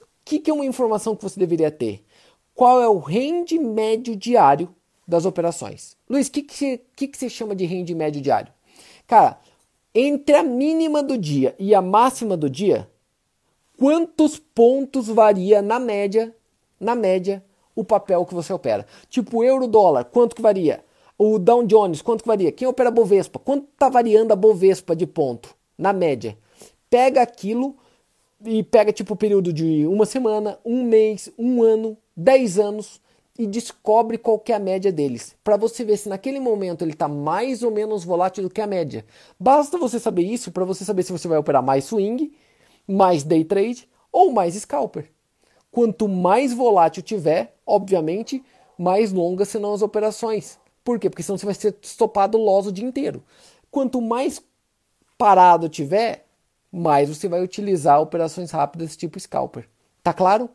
[0.00, 2.02] O que, que é uma informação que você deveria ter?
[2.54, 4.74] Qual é o rende médio diário
[5.12, 5.94] das operações?
[6.08, 6.80] Luiz, o que, que,
[7.12, 8.50] você, chama de rende médio diário?
[9.06, 9.38] Cara,
[9.94, 12.88] entre a mínima do dia e a máxima do dia,
[13.78, 16.34] quantos pontos varia na média,
[16.80, 17.44] na média,
[17.76, 18.86] o papel que você opera.
[19.10, 20.82] Tipo euro dólar, quanto que varia?
[21.18, 22.50] O Dow Jones, quanto que varia?
[22.50, 23.38] Quem opera Bovespa?
[23.38, 26.38] Quanto está variando a Bovespa de ponto, na média?
[26.88, 27.76] Pega aquilo
[28.44, 32.98] e pega tipo o período de uma semana, um mês, um ano, dez anos
[33.42, 37.08] e descobre qual é a média deles, para você ver se naquele momento ele está
[37.08, 39.04] mais ou menos volátil do que a média.
[39.38, 42.32] Basta você saber isso para você saber se você vai operar mais swing,
[42.86, 45.10] mais day trade ou mais scalper.
[45.72, 48.44] Quanto mais volátil tiver, obviamente,
[48.78, 50.56] mais longas serão as operações.
[50.84, 51.10] Por quê?
[51.10, 53.24] Porque senão você vai ser estopado loss o dia inteiro.
[53.72, 54.40] Quanto mais
[55.18, 56.26] parado tiver,
[56.70, 59.68] mais você vai utilizar operações rápidas tipo scalper.
[60.00, 60.48] Tá claro?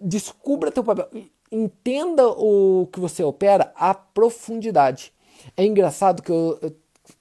[0.00, 1.08] Descubra teu papel.
[1.56, 5.12] Entenda o que você opera a profundidade.
[5.56, 6.58] É engraçado que eu,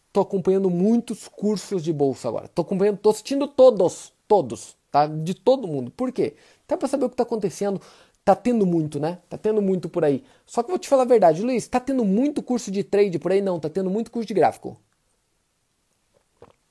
[0.08, 2.46] estou acompanhando muitos cursos de bolsa agora.
[2.46, 5.06] Estou acompanhando, tô assistindo todos, todos, tá?
[5.06, 5.92] De todo mundo.
[5.92, 6.36] Por quê?
[6.66, 7.80] Até para saber o que está acontecendo.
[8.26, 9.20] Tá tendo muito, né?
[9.30, 10.24] Tá tendo muito por aí.
[10.48, 13.32] Só que vou te falar a verdade, Luiz, tá tendo muito curso de trade por
[13.32, 13.42] aí?
[13.42, 14.76] Não, tá tendo muito curso de gráfico.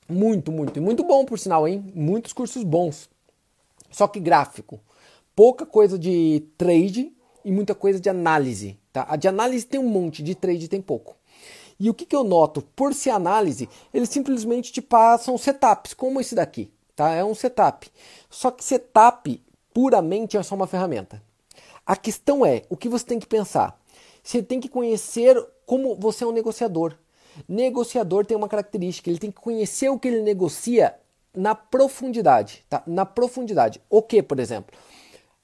[0.08, 0.78] Muito, muito.
[0.78, 1.84] E muito bom, por sinal, hein?
[1.94, 3.08] Muitos cursos bons.
[3.88, 4.80] Só que gráfico.
[5.36, 7.12] Pouca coisa de trade
[7.44, 8.78] e muita coisa de análise.
[8.92, 9.06] Tá?
[9.08, 11.16] A de análise tem um monte, de trade tem pouco.
[11.78, 12.62] E o que, que eu noto?
[12.76, 16.70] Por ser análise, eles simplesmente te passam setups, como esse daqui.
[16.94, 17.10] Tá?
[17.10, 17.90] É um setup.
[18.30, 21.22] Só que setup puramente é só uma ferramenta.
[21.84, 23.80] A questão é, o que você tem que pensar?
[24.22, 26.94] Você tem que conhecer como você é um negociador.
[27.48, 30.94] Negociador tem uma característica, ele tem que conhecer o que ele negocia
[31.34, 32.82] na profundidade, tá?
[32.86, 33.80] Na profundidade.
[33.88, 34.76] O que, por exemplo?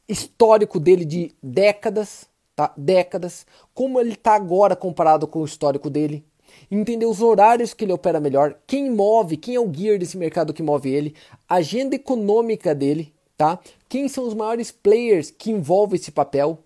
[0.09, 2.73] Histórico dele de décadas, tá?
[2.77, 3.47] Décadas.
[3.75, 6.25] Como ele está agora comparado com o histórico dele.
[6.71, 10.55] Entender os horários que ele opera melhor, quem move, quem é o gear desse mercado
[10.55, 11.15] que move ele,
[11.47, 13.59] agenda econômica dele, tá?
[13.89, 16.59] Quem são os maiores players que envolvem esse papel?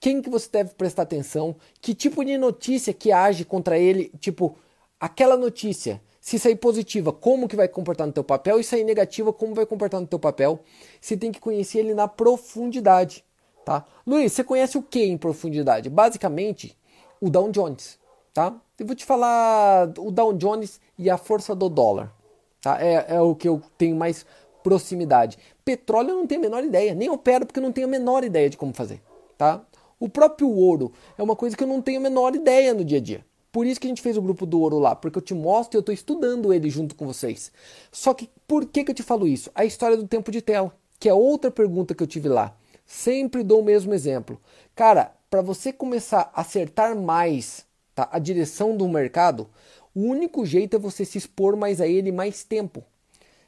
[0.00, 1.56] Quem que você deve prestar atenção?
[1.80, 4.12] Que tipo de notícia que age contra ele?
[4.20, 4.56] Tipo,
[5.00, 8.60] aquela notícia, se sair positiva, como que vai comportar no teu papel?
[8.60, 10.60] E sair negativa, como vai comportar no teu papel?
[11.00, 13.24] Você tem que conhecer ele na profundidade,
[13.64, 13.86] tá?
[14.06, 15.88] Luiz, você conhece o que em profundidade?
[15.88, 16.76] Basicamente,
[17.18, 17.98] o Dow Jones,
[18.34, 18.54] tá?
[18.78, 22.12] Eu vou te falar o Dow Jones e a força do dólar,
[22.60, 22.78] tá?
[22.78, 24.26] É, é o que eu tenho mais
[24.62, 25.38] proximidade.
[25.64, 28.22] Petróleo eu não tenho a menor ideia, nem opero porque eu não tenho a menor
[28.22, 29.00] ideia de como fazer,
[29.38, 29.62] tá?
[29.98, 32.98] O próprio ouro é uma coisa que eu não tenho a menor ideia no dia
[32.98, 33.24] a dia.
[33.50, 35.76] Por isso que a gente fez o grupo do ouro lá, porque eu te mostro
[35.76, 37.50] e eu estou estudando ele junto com vocês.
[37.90, 39.50] Só que por que, que eu te falo isso?
[39.54, 42.54] A história do tempo de tela, que é outra pergunta que eu tive lá.
[42.86, 44.40] Sempre dou o mesmo exemplo.
[44.74, 49.48] Cara, para você começar a acertar mais tá, a direção do mercado,
[49.94, 52.84] O único jeito é você se expor mais a ele mais tempo.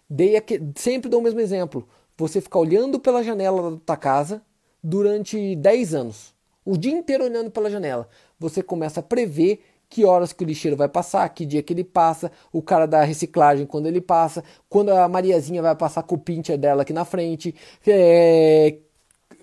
[0.08, 1.88] Dei aqui, sempre dou o mesmo exemplo.
[2.16, 4.42] Você ficar olhando pela janela da tua casa
[4.82, 6.34] durante 10 anos.
[6.64, 8.08] O dia inteiro olhando pela janela.
[8.38, 11.82] Você começa a prever que horas que o lixeiro vai passar, que dia que ele
[11.82, 16.18] passa, o cara da reciclagem quando ele passa, quando a Mariazinha vai passar com o
[16.18, 17.52] pincher dela aqui na frente,
[17.84, 18.78] é,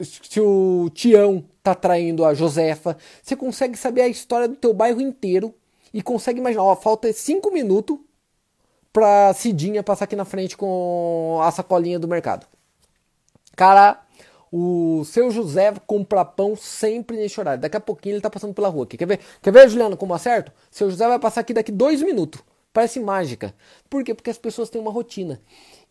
[0.01, 2.97] se o Tião tá traindo a Josefa.
[3.21, 5.53] Você consegue saber a história do teu bairro inteiro
[5.93, 7.97] e consegue imaginar, ó, falta cinco minutos
[8.93, 12.47] pra Cidinha passar aqui na frente com a sacolinha do mercado.
[13.55, 14.01] Cara,
[14.51, 17.61] o seu José compra pão sempre nesse horário.
[17.61, 18.97] Daqui a pouquinho ele tá passando pela rua aqui.
[18.97, 20.51] Quer ver, Quer ver Juliano, como acerto?
[20.71, 22.41] Seu José vai passar aqui daqui dois minutos.
[22.71, 23.53] Parece mágica.
[23.89, 24.13] Por quê?
[24.13, 25.41] Porque as pessoas têm uma rotina.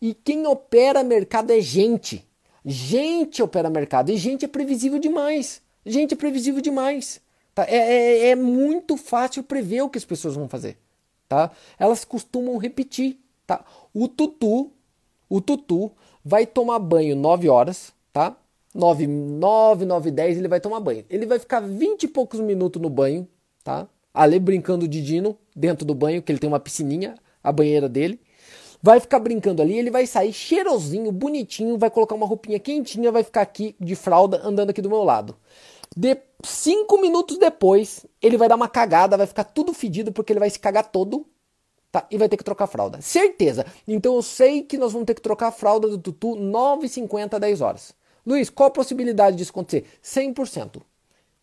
[0.01, 2.25] E quem opera mercado é gente.
[2.65, 4.09] Gente opera mercado.
[4.09, 5.61] E gente é previsível demais.
[5.85, 7.21] Gente é previsível demais.
[7.53, 7.65] Tá?
[7.67, 10.77] É, é, é muito fácil prever o que as pessoas vão fazer.
[11.27, 11.51] Tá?
[11.77, 13.19] Elas costumam repetir.
[13.45, 13.63] Tá?
[13.93, 14.71] O tutu,
[15.29, 15.91] o tutu
[16.23, 18.35] vai tomar banho 9 horas, tá?
[18.73, 21.05] 9, 9, 9, 10 ele vai tomar banho.
[21.09, 23.27] Ele vai ficar 20 e poucos minutos no banho,
[23.63, 23.87] tá?
[24.13, 28.19] Ali brincando de Dino dentro do banho, que ele tem uma piscininha, a banheira dele.
[28.81, 33.23] Vai ficar brincando ali, ele vai sair cheirosinho, bonitinho, vai colocar uma roupinha quentinha, vai
[33.23, 35.35] ficar aqui de fralda andando aqui do meu lado.
[35.95, 40.39] De cinco minutos depois, ele vai dar uma cagada, vai ficar tudo fedido porque ele
[40.39, 41.25] vai se cagar todo,
[41.91, 42.05] tá?
[42.11, 43.01] E vai ter que trocar a fralda.
[43.01, 43.65] Certeza.
[43.87, 47.61] Então eu sei que nós vamos ter que trocar a fralda do Tutu 9h50, 10
[47.61, 47.95] horas.
[48.27, 49.85] Luiz, qual a possibilidade disso acontecer?
[50.03, 50.81] 100%.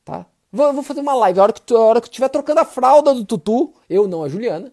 [0.04, 0.26] Tá?
[0.52, 1.40] Vou, vou fazer uma live.
[1.40, 4.22] A hora, que, a hora que eu estiver trocando a fralda do Tutu, eu não,
[4.22, 4.70] a Juliana,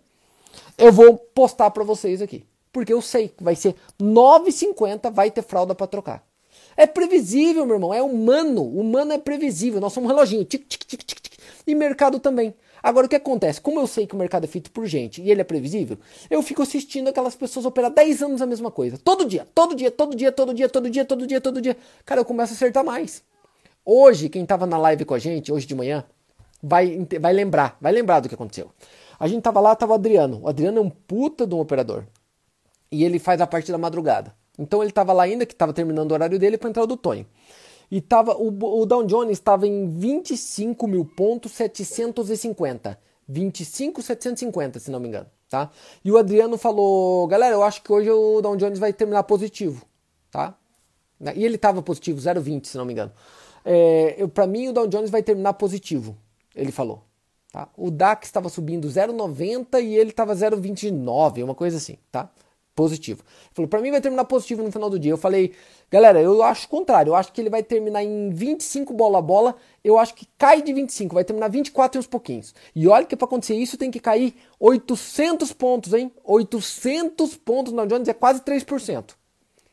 [0.77, 2.45] eu vou postar para vocês aqui.
[2.69, 6.23] Porque eu sei que vai ser 9,50, vai ter fralda para trocar.
[6.75, 7.93] É previsível, meu irmão.
[7.93, 8.61] É humano.
[8.63, 9.79] Humano é previsível.
[9.79, 10.43] Nós somos um reloginho.
[10.43, 11.39] Tic, tic, tic, tic, tic.
[11.65, 12.53] E mercado também.
[12.81, 13.61] Agora, o que acontece?
[13.61, 15.97] Como eu sei que o mercado é feito por gente e ele é previsível,
[16.29, 18.97] eu fico assistindo aquelas pessoas operar 10 anos a mesma coisa.
[18.97, 21.77] Todo dia, todo dia, todo dia, todo dia, todo dia, todo dia, todo dia.
[22.05, 23.23] Cara, eu começo a acertar mais.
[23.85, 26.03] Hoje, quem estava na live com a gente, hoje de manhã,
[26.61, 28.71] vai, vai lembrar, vai lembrar do que aconteceu.
[29.19, 30.41] A gente tava lá, tava o Adriano.
[30.43, 32.05] O Adriano é um puta de um operador.
[32.91, 34.33] E ele faz a parte da madrugada.
[34.57, 36.97] Então ele tava lá ainda, que tava terminando o horário dele, para entrar o do
[36.97, 37.25] Tonho.
[37.91, 38.47] E tava, o,
[38.81, 42.97] o Dow Jones estava em 25 mil pontos 750.
[43.27, 45.69] 25,750, se não me engano, tá?
[46.03, 49.85] E o Adriano falou, galera, eu acho que hoje o Dow Jones vai terminar positivo,
[50.29, 50.57] tá?
[51.35, 53.11] E ele estava positivo, 0,20, se não me engano.
[53.63, 56.17] É, para mim, o Dow Jones vai terminar positivo,
[56.55, 57.03] ele falou.
[57.51, 57.67] Tá?
[57.77, 62.29] O DAX estava subindo 0,90 e ele estava 0,29, uma coisa assim, tá?
[62.75, 63.23] Positivo.
[63.23, 65.11] Ele falou, para mim vai terminar positivo no final do dia.
[65.11, 65.53] Eu falei,
[65.89, 67.11] galera, eu acho o contrário.
[67.11, 69.55] Eu acho que ele vai terminar em 25 bola a bola.
[69.83, 72.53] Eu acho que cai de 25, vai terminar 24 e uns pouquinhos.
[72.75, 76.11] E olha que para acontecer isso tem que cair 800 pontos, hein?
[76.23, 79.15] 800 pontos na Jones é quase 3%.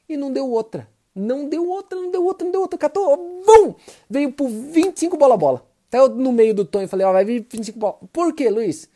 [0.08, 0.88] E não deu outra.
[1.14, 2.78] Não deu outra, não deu outra, não deu outra.
[2.78, 3.74] Catou, bum!
[4.08, 5.66] Veio por 25 bola a bola.
[5.88, 7.98] Até eu, no meio do tom eu falei, ó, vai vir 25 bola.
[8.12, 8.88] Por quê, Luiz?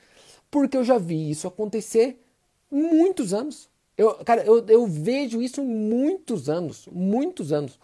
[0.51, 2.23] Porque eu já vi isso acontecer
[2.71, 3.72] muitos anos.
[4.03, 7.79] Eu, cara, eu, eu vejo isso muitos anos, muitos anos.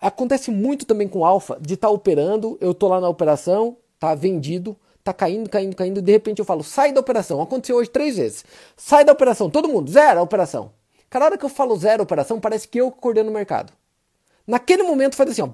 [0.00, 4.14] Acontece muito também com alfa, de estar tá operando, eu tô lá na operação, tá
[4.14, 7.42] vendido, tá caindo, caindo, caindo, de repente eu falo, sai da operação.
[7.42, 8.42] Aconteceu hoje três vezes.
[8.74, 10.72] Sai da operação, todo mundo, zero a operação.
[11.10, 13.70] Cada hora que eu falo zero operação, parece que eu coordeno o mercado.
[14.46, 15.48] Naquele momento faz assim, ó,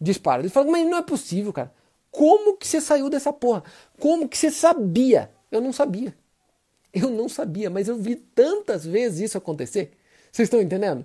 [0.00, 0.42] dispara.
[0.42, 1.72] Ele fala, mas não é possível, cara.
[2.10, 3.62] Como que você saiu dessa porra?
[4.00, 5.30] Como que você sabia?
[5.52, 6.12] Eu não sabia.
[6.92, 9.92] Eu não sabia, mas eu vi tantas vezes isso acontecer.
[10.30, 11.04] Vocês estão entendendo?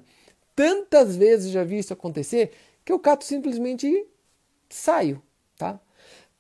[0.55, 2.51] Tantas vezes já vi isso acontecer
[2.83, 4.05] que eu cato simplesmente
[4.69, 5.21] saio,
[5.57, 5.79] tá?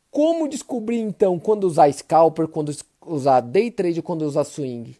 [0.09, 4.97] Como descobrir então quando usar scalper, quando usar day trade, quando usar swing?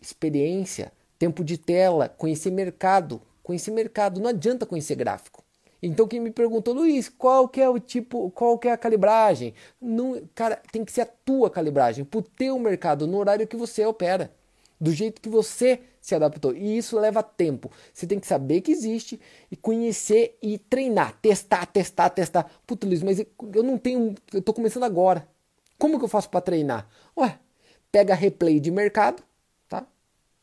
[0.00, 4.20] Experiência, tempo de tela, conhecer mercado, conhecer mercado.
[4.20, 5.41] Não adianta conhecer gráfico.
[5.82, 9.52] Então quem me perguntou, Luiz, qual que é o tipo, qual que é a calibragem?
[9.80, 13.84] Não, cara, tem que ser a tua calibragem, pro teu mercado, no horário que você
[13.84, 14.32] opera,
[14.80, 16.54] do jeito que você se adaptou.
[16.54, 17.70] E isso leva tempo.
[17.92, 22.50] Você tem que saber que existe e conhecer e treinar, testar, testar, testar.
[22.64, 25.26] Puta, Luiz, mas eu não tenho, eu tô começando agora.
[25.78, 26.88] Como que eu faço para treinar?
[27.16, 27.38] Ué,
[27.90, 29.22] pega replay de mercado,
[29.68, 29.84] tá?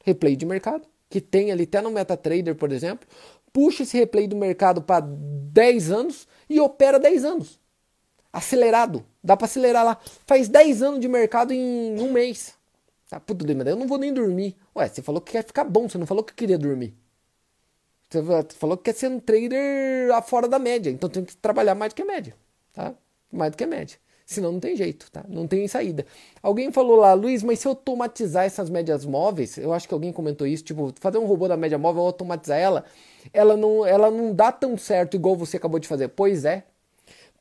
[0.04, 3.08] Replay de mercado, que tem ali até no MetaTrader, por exemplo
[3.52, 7.60] puxa esse replay do mercado para 10 anos e opera 10 anos.
[8.32, 9.06] Acelerado.
[9.24, 9.98] Dá para acelerar lá.
[10.26, 12.54] Faz 10 anos de mercado em um mês.
[13.10, 14.56] Tá, puta, eu não vou nem dormir.
[14.76, 16.96] Ué, você falou que quer ficar bom, você não falou que queria dormir.
[18.10, 18.24] Você
[18.56, 21.96] falou que quer ser um trader fora da média, então tem que trabalhar mais do
[21.96, 22.36] que a média,
[22.74, 22.94] tá?
[23.32, 24.00] Mais do que a média.
[24.30, 25.26] Senão não tem jeito, tá?
[25.28, 26.06] Não tem saída.
[26.44, 30.46] Alguém falou lá, Luiz, mas se automatizar essas médias móveis, eu acho que alguém comentou
[30.46, 32.86] isso, tipo, fazer um robô da média móvel, automatizar ela,
[33.34, 36.10] ela não, ela não dá tão certo igual você acabou de fazer.
[36.10, 36.64] Pois é,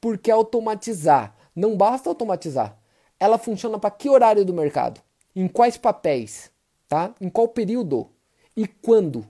[0.01, 2.79] porque automatizar, não basta automatizar.
[3.21, 4.99] Ela funciona para que horário do mercado?
[5.37, 6.51] Em quais papéis?
[6.89, 7.15] Tá?
[7.21, 8.09] Em qual período?
[8.57, 9.27] E quando?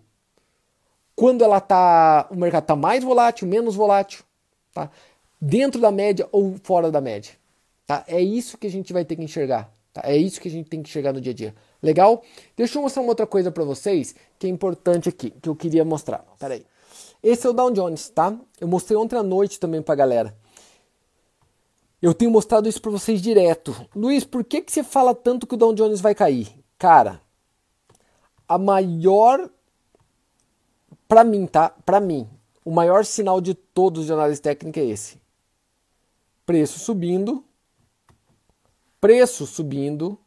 [1.17, 4.23] Quando ela tá, o mercado está mais volátil, menos volátil,
[4.73, 4.89] tá?
[5.41, 7.35] Dentro da média ou fora da média?
[7.89, 8.05] Tá?
[8.07, 9.73] É isso que a gente vai ter que enxergar.
[9.95, 10.03] Tá?
[10.05, 11.55] É isso que a gente tem que enxergar no dia a dia.
[11.83, 12.23] Legal?
[12.55, 15.87] Deixa eu mostrar uma outra coisa para vocês que é importante aqui, que eu queria
[15.87, 16.23] mostrar.
[16.39, 16.67] Pera aí.
[17.23, 18.39] Esse é o Dow Jones, tá?
[18.61, 20.37] Eu mostrei ontem à noite também pra galera.
[22.03, 23.75] Eu tenho mostrado isso para vocês direto.
[23.97, 26.55] Luiz, por que, que você fala tanto que o Dow Jones vai cair?
[26.77, 27.23] Cara,
[28.47, 29.49] a maior
[31.09, 31.71] para mim, tá?
[31.87, 32.29] Para mim,
[32.63, 35.19] o maior sinal de todos de análise técnica é esse.
[36.45, 37.43] Preço subindo,
[39.01, 40.19] preço subindo,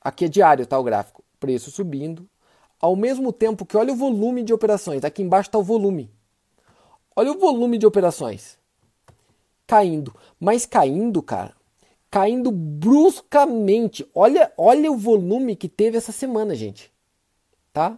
[0.00, 1.24] aqui é diário, tá o gráfico.
[1.38, 2.28] Preço subindo,
[2.80, 6.10] ao mesmo tempo que olha o volume de operações, aqui embaixo está o volume.
[7.14, 8.60] Olha o volume de operações
[9.70, 11.54] caindo, mas caindo, cara,
[12.10, 14.04] caindo bruscamente.
[14.12, 16.92] Olha, olha o volume que teve essa semana, gente.
[17.72, 17.96] Tá?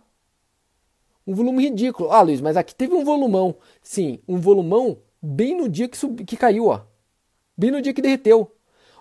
[1.27, 2.11] Um volume ridículo.
[2.11, 3.57] Ah, Luiz, mas aqui teve um volumão.
[3.83, 6.23] Sim, um volumão bem no dia que, sub...
[6.27, 6.83] que caiu, ó.
[7.57, 8.55] Bem no dia que derreteu.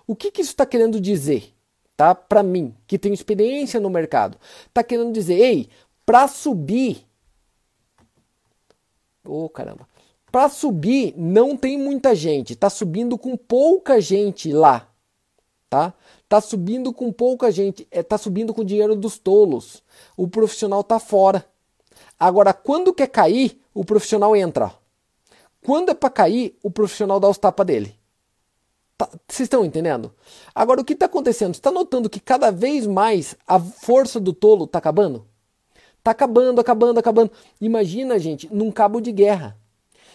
[0.06, 1.54] O que, que isso está querendo dizer?
[1.96, 2.14] Tá?
[2.14, 4.38] Para mim, que tenho experiência no mercado.
[4.66, 5.68] Está querendo dizer, ei,
[6.04, 7.06] para subir.
[9.24, 9.88] Ô, oh, caramba.
[10.30, 12.56] Para subir, não tem muita gente.
[12.56, 14.88] Tá subindo com pouca gente lá.
[15.68, 15.94] Tá?
[16.28, 17.86] Tá subindo com pouca gente.
[17.90, 19.82] É, tá subindo com dinheiro dos tolos.
[20.16, 21.46] O profissional tá fora.
[22.18, 24.72] Agora, quando quer cair, o profissional entra.
[25.64, 28.01] Quando é para cair, o profissional dá os tapas dele.
[29.02, 30.14] Tá, vocês estão entendendo?
[30.54, 31.54] Agora, o que está acontecendo?
[31.54, 35.26] Você está notando que cada vez mais a força do tolo está acabando?
[35.98, 37.32] Está acabando, acabando, acabando.
[37.60, 39.58] Imagina, gente, num cabo de guerra.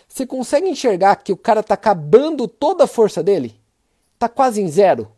[0.07, 3.59] Você consegue enxergar que o cara está acabando toda a força dele?
[4.13, 5.11] Está quase em zero.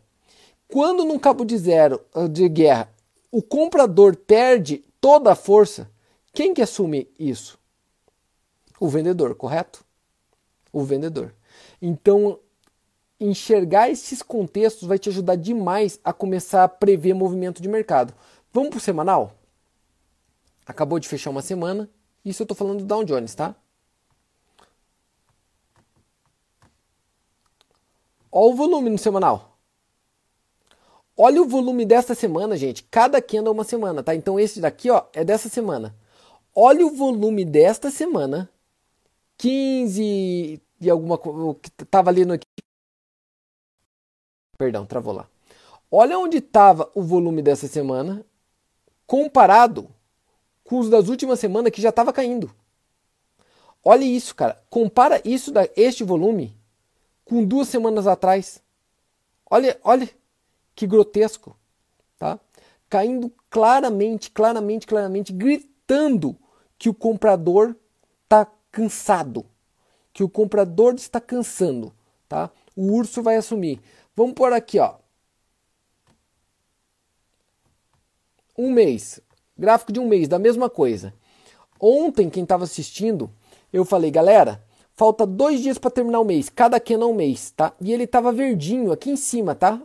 [0.66, 2.92] Quando num cabo de zero de guerra
[3.30, 5.88] o comprador perde toda a força,
[6.32, 7.56] quem que assume isso?
[8.80, 9.84] O vendedor, correto?
[10.72, 11.32] O vendedor.
[11.80, 12.40] Então,
[13.20, 18.14] enxergar esses contextos vai te ajudar demais a começar a prever movimento de mercado.
[18.52, 19.34] Vamos para o semanal?
[20.66, 21.88] Acabou de fechar uma semana.
[22.24, 23.54] Isso eu estou falando do Dow Jones, tá?
[28.32, 29.58] Olha o volume no semanal.
[31.16, 32.84] Olha o volume dessa semana, gente.
[32.84, 34.14] Cada candle é uma semana, tá?
[34.14, 35.94] Então esse daqui, ó, é dessa semana.
[36.54, 38.48] Olha o volume desta semana.
[39.36, 42.32] 15 e alguma coisa que estava ali no
[44.60, 45.26] Perdão, travou lá.
[45.90, 48.22] Olha onde estava o volume dessa semana
[49.06, 49.88] comparado
[50.62, 52.54] com os das últimas semanas que já estava caindo.
[53.82, 54.62] Olha isso, cara.
[54.68, 56.54] Compara isso da este volume
[57.24, 58.62] com duas semanas atrás.
[59.50, 60.06] Olha, olha
[60.74, 61.56] que grotesco,
[62.18, 62.38] tá?
[62.86, 66.36] Caindo claramente, claramente, claramente, gritando
[66.78, 67.74] que o comprador
[68.24, 69.46] está cansado,
[70.12, 71.94] que o comprador está cansando,
[72.28, 72.50] tá?
[72.76, 73.80] O urso vai assumir.
[74.20, 74.96] Vamos por aqui, ó.
[78.54, 79.18] Um mês,
[79.56, 81.14] gráfico de um mês, da mesma coisa.
[81.80, 83.30] Ontem, quem estava assistindo,
[83.72, 87.50] eu falei, galera, falta dois dias para terminar o mês, cada candle é um mês,
[87.52, 87.72] tá?
[87.80, 89.80] E ele estava verdinho aqui em cima, tá?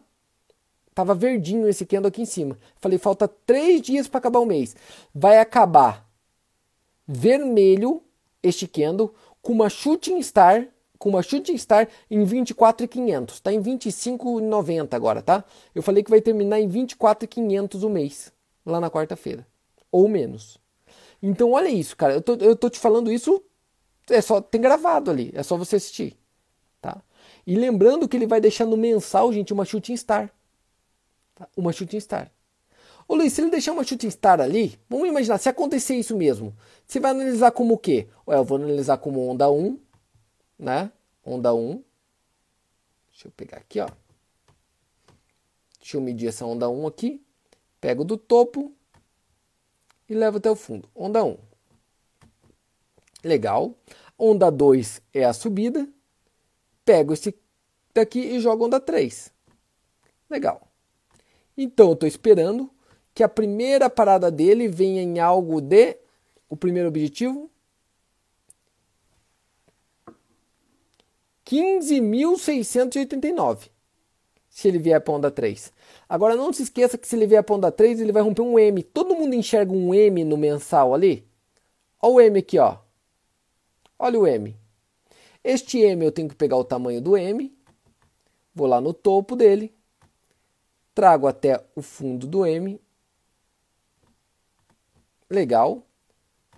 [0.93, 2.59] Tava verdinho esse candle aqui em cima.
[2.75, 4.75] Falei, falta três dias para acabar o mês.
[5.13, 6.05] Vai acabar
[7.07, 8.03] vermelho
[8.43, 10.67] este candle com uma shooting star,
[11.05, 13.39] com uma shooting star em 24,500.
[13.39, 15.43] Tá em 25,90 agora, tá?
[15.75, 18.33] Eu falei que vai terminar em 24,500 o mês,
[18.65, 19.45] lá na quarta-feira,
[19.91, 20.57] ou menos.
[21.21, 22.15] Então olha isso, cara.
[22.15, 23.39] Eu tô, eu tô te falando isso,
[24.09, 26.17] é só tem gravado ali, é só você assistir,
[26.81, 26.99] tá?
[27.45, 30.31] E lembrando que ele vai deixar no mensal, gente, uma shooting star.
[31.35, 31.47] Tá?
[31.55, 32.31] Uma shooting star.
[33.07, 36.55] Ô Luiz, se ele deixar uma shooting star ali, vamos imaginar, se acontecer isso mesmo,
[36.87, 38.07] você vai analisar como o quê?
[38.27, 39.84] Ué, eu vou analisar como onda 1,
[40.57, 40.91] né?
[41.23, 41.83] Onda 1.
[43.09, 43.89] Deixa eu pegar aqui, ó.
[45.79, 47.23] Deixa eu medir essa onda 1 aqui.
[47.79, 48.73] Pego do topo
[50.09, 50.89] e levo até o fundo.
[50.95, 51.37] Onda 1.
[53.23, 53.75] Legal.
[54.17, 55.87] Onda 2 é a subida.
[56.83, 57.35] Pego esse
[57.93, 59.31] daqui e jogo onda 3.
[60.29, 60.67] Legal.
[61.57, 62.69] Então eu estou esperando
[63.13, 65.97] que a primeira parada dele venha em algo de
[66.49, 67.49] o primeiro objetivo
[71.45, 73.69] 15.689.
[74.49, 75.71] se ele vier para onda 3.
[76.07, 78.57] Agora não se esqueça que se ele vier para onda 3, ele vai romper um
[78.57, 78.81] M.
[78.83, 81.27] Todo mundo enxerga um M no mensal ali?
[82.01, 82.77] Olha o M aqui, ó.
[83.99, 84.55] Olha o M.
[85.43, 87.55] Este M eu tenho que pegar o tamanho do M,
[88.53, 89.73] vou lá no topo dele,
[90.93, 92.79] trago até o fundo do M.
[95.29, 95.85] Legal.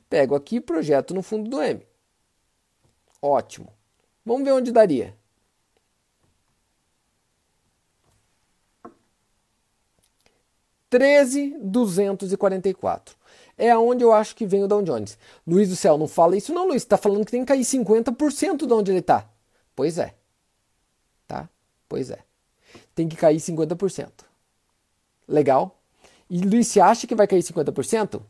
[0.10, 1.86] Pego aqui e projeto no fundo do M.
[3.22, 3.77] Ótimo.
[4.28, 5.16] Vamos ver onde daria.
[10.90, 13.16] Treze duzentos e quarenta e quatro.
[13.58, 15.18] É aonde eu acho que vem o Dow Jones.
[15.48, 16.84] Luiz do céu, não fala isso não, Luiz.
[16.84, 19.30] Está falando que tem que cair 50% de onde ele está.
[19.74, 20.14] Pois é.
[21.26, 21.50] Tá?
[21.88, 22.20] Pois é.
[22.94, 24.12] Tem que cair 50%.
[25.26, 25.80] Legal?
[26.30, 28.22] E Luiz, você acha que vai cair 50%?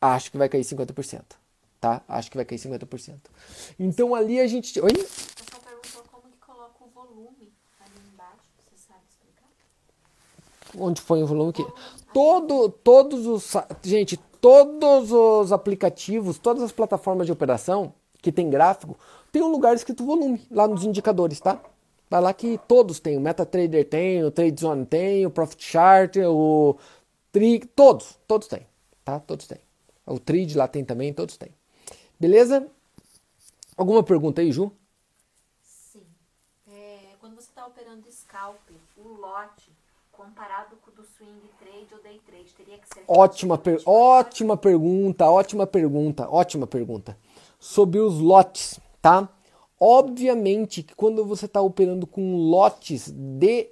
[0.00, 1.38] Acho que vai cair 50%.
[1.80, 2.02] Tá?
[2.08, 3.20] Acho que vai cair 50%.
[3.78, 4.80] Então ali a gente.
[4.80, 4.90] Oi?
[4.90, 8.42] O perguntou como que coloca o volume ali embaixo.
[8.58, 9.46] Você sabe explicar?
[10.76, 11.66] Onde foi o volume que
[12.12, 13.52] todo todos os
[13.82, 18.96] gente todos os aplicativos todas as plataformas de operação que tem gráfico
[19.32, 21.60] tem um lugar escrito volume lá nos indicadores tá?
[22.10, 26.76] Vai lá que todos têm o MetaTrader tem o TradeZone tem o Profit Chart o
[27.32, 28.66] Tri todos todos têm
[29.08, 29.18] tá?
[29.20, 29.58] Todos têm.
[30.04, 31.50] O Trade lá tem também todos têm.
[32.20, 32.68] Beleza?
[33.74, 34.70] Alguma pergunta aí Ju?
[35.62, 36.04] Sim.
[36.66, 39.67] É, quando você está operando scalp, o lote
[40.18, 44.18] comparado com o do swing trade ou day trade, teria que ser Ótima, per maior?
[44.18, 47.16] ótima pergunta, ótima pergunta, ótima pergunta.
[47.60, 49.28] Sobre os lotes, tá?
[49.78, 53.70] Obviamente que quando você está operando com lotes de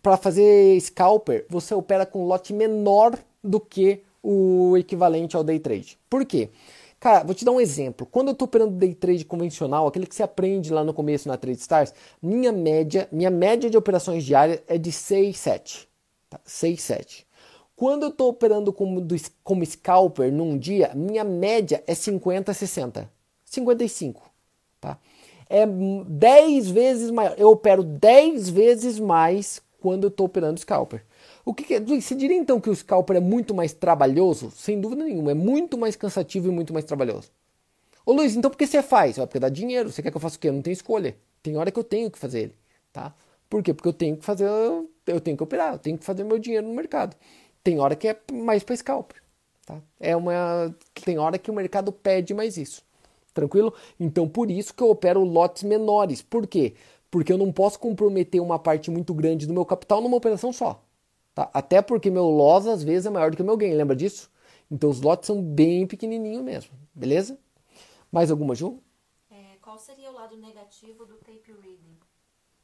[0.00, 5.98] para fazer scalper, você opera com lote menor do que o equivalente ao day trade.
[6.08, 6.50] Por quê?
[7.04, 8.06] Cara, vou te dar um exemplo.
[8.10, 11.36] Quando eu estou operando day trade convencional, aquele que você aprende lá no começo na
[11.36, 11.92] Trade Stars,
[12.22, 15.88] minha média, minha média de operações diárias é de 6, 7.
[16.30, 16.40] Tá?
[16.46, 17.26] 6, 7.
[17.76, 19.06] Quando eu estou operando como,
[19.42, 23.10] como scalper num dia, minha média é 50, 60.
[23.44, 24.22] 55.
[24.80, 24.96] Tá?
[25.50, 27.34] É 10 vezes maior.
[27.36, 31.04] Eu opero 10 vezes mais quando eu estou operando scalper.
[31.44, 31.80] O que, que é?
[31.80, 34.50] Você diria então que o scalper é muito mais trabalhoso?
[34.50, 37.30] Sem dúvida nenhuma, é muito mais cansativo e muito mais trabalhoso.
[38.06, 39.18] Ô Luiz, então por que você faz?
[39.18, 39.90] É porque dá dinheiro.
[39.90, 40.48] Você quer que eu faça o quê?
[40.48, 41.16] Eu não tenho escolha.
[41.42, 42.54] Tem hora que eu tenho que fazer ele,
[42.92, 43.14] tá?
[43.48, 43.74] Por quê?
[43.74, 46.66] Porque eu tenho que fazer, eu tenho que operar, eu tenho que fazer meu dinheiro
[46.66, 47.16] no mercado.
[47.62, 49.22] Tem hora que é mais para scalper,
[49.66, 49.80] tá?
[50.00, 50.74] É uma
[51.04, 52.82] tem hora que o mercado pede mais isso.
[53.34, 53.74] Tranquilo?
[53.98, 56.22] Então por isso que eu opero lotes menores.
[56.22, 56.74] Por quê?
[57.10, 60.82] Porque eu não posso comprometer uma parte muito grande do meu capital numa operação só.
[61.34, 61.50] Tá?
[61.52, 64.30] Até porque meu loss às vezes é maior do que o meu gain, lembra disso?
[64.70, 67.38] Então os lotes são bem pequenininho mesmo, beleza?
[68.10, 68.78] Mais alguma, Ju?
[69.30, 71.98] É, qual seria o lado negativo do tape reading?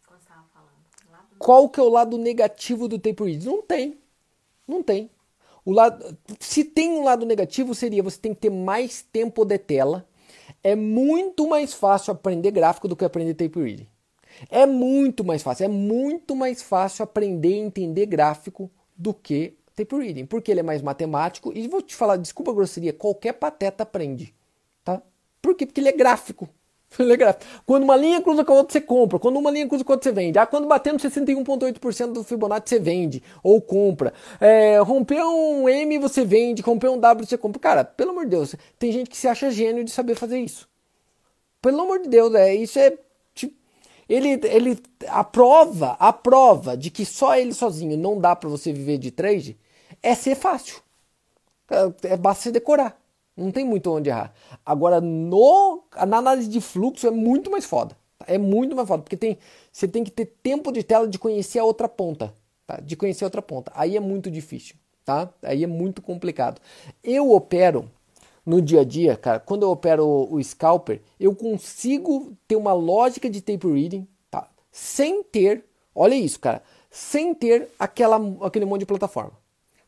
[0.07, 0.71] Quando estava falando.
[1.11, 3.45] Lado Qual que é o lado negativo do tape read?
[3.45, 3.99] Não tem.
[4.67, 5.11] Não tem.
[5.65, 9.59] O lado, se tem um lado negativo, seria você tem que ter mais tempo de
[9.59, 10.07] tela.
[10.63, 13.89] É muito mais fácil aprender gráfico do que aprender tape reading.
[14.49, 15.65] É muito mais fácil.
[15.65, 20.27] É muito mais fácil aprender e entender gráfico do que tape reading.
[20.27, 21.53] Porque ele é mais matemático.
[21.55, 24.35] E vou te falar, desculpa a grosseria, qualquer pateta aprende.
[24.85, 25.03] Tá?
[25.41, 25.67] Por quê?
[25.67, 26.49] Porque ele é gráfico.
[26.99, 27.45] Ele é gráfico.
[27.65, 29.19] Quando uma linha cruza com a outra, você compra.
[29.19, 30.39] Quando uma linha cruza com a outra, você vende.
[30.39, 34.13] Ah, quando bater no 61,8% do Fibonacci, você vende ou compra.
[34.41, 36.63] É, romper um M, você vende.
[36.63, 37.61] Romper um W, você compra.
[37.61, 40.69] Cara, pelo amor de Deus, tem gente que se acha gênio de saber fazer isso.
[41.63, 42.97] Pelo amor de Deus, é, isso é.
[44.11, 48.73] Ele, ele, a prova, a prova de que só ele sozinho não dá para você
[48.73, 49.57] viver de trade
[50.03, 50.83] é ser fácil.
[51.71, 53.01] É, é basta você decorar.
[53.37, 54.35] Não tem muito onde errar.
[54.67, 57.97] Agora, no, na análise de fluxo é muito mais foda.
[58.27, 59.39] É muito mais foda, porque tem,
[59.73, 62.35] você tem que ter tempo de tela de conhecer a outra ponta.
[62.67, 62.81] Tá?
[62.81, 63.71] De conhecer a outra ponta.
[63.77, 64.75] Aí é muito difícil.
[65.05, 65.29] Tá?
[65.43, 66.61] Aí é muito complicado.
[67.03, 67.89] Eu opero
[68.51, 72.73] no dia a dia, cara, quando eu opero o, o scalper, eu consigo ter uma
[72.73, 74.51] lógica de tape reading, tá?
[74.73, 79.33] Sem ter, olha isso, cara, sem ter aquela, aquele monte de plataforma.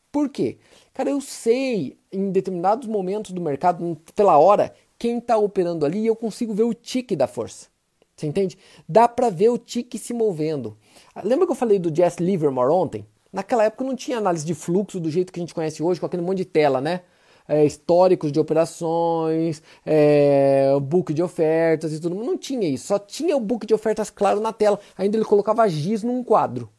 [0.09, 0.59] Por quê?
[0.93, 6.07] Cara, eu sei em determinados momentos do mercado, pela hora, quem está operando ali e
[6.07, 7.67] eu consigo ver o tique da força.
[8.15, 8.57] Você entende?
[8.87, 10.77] Dá para ver o tique se movendo.
[11.21, 13.05] Lembra que eu falei do Jess Livermore ontem?
[13.33, 16.05] Naquela época não tinha análise de fluxo do jeito que a gente conhece hoje, com
[16.05, 17.01] aquele monte de tela, né?
[17.47, 22.15] É, históricos de operações, é, book de ofertas e tudo.
[22.15, 22.87] Não tinha isso.
[22.87, 24.79] Só tinha o book de ofertas claro na tela.
[24.97, 26.69] Ainda ele colocava giz num quadro.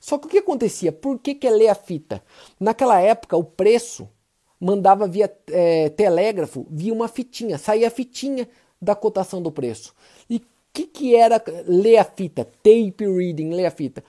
[0.00, 0.92] Só que o que acontecia?
[0.92, 2.22] Por que, que é ler a fita?
[2.60, 4.08] Naquela época, o preço
[4.60, 8.48] mandava via é, telégrafo, via uma fitinha, saía a fitinha
[8.80, 9.94] da cotação do preço.
[10.28, 12.44] E o que, que era ler a fita?
[12.44, 14.02] Tape reading, ler a fita.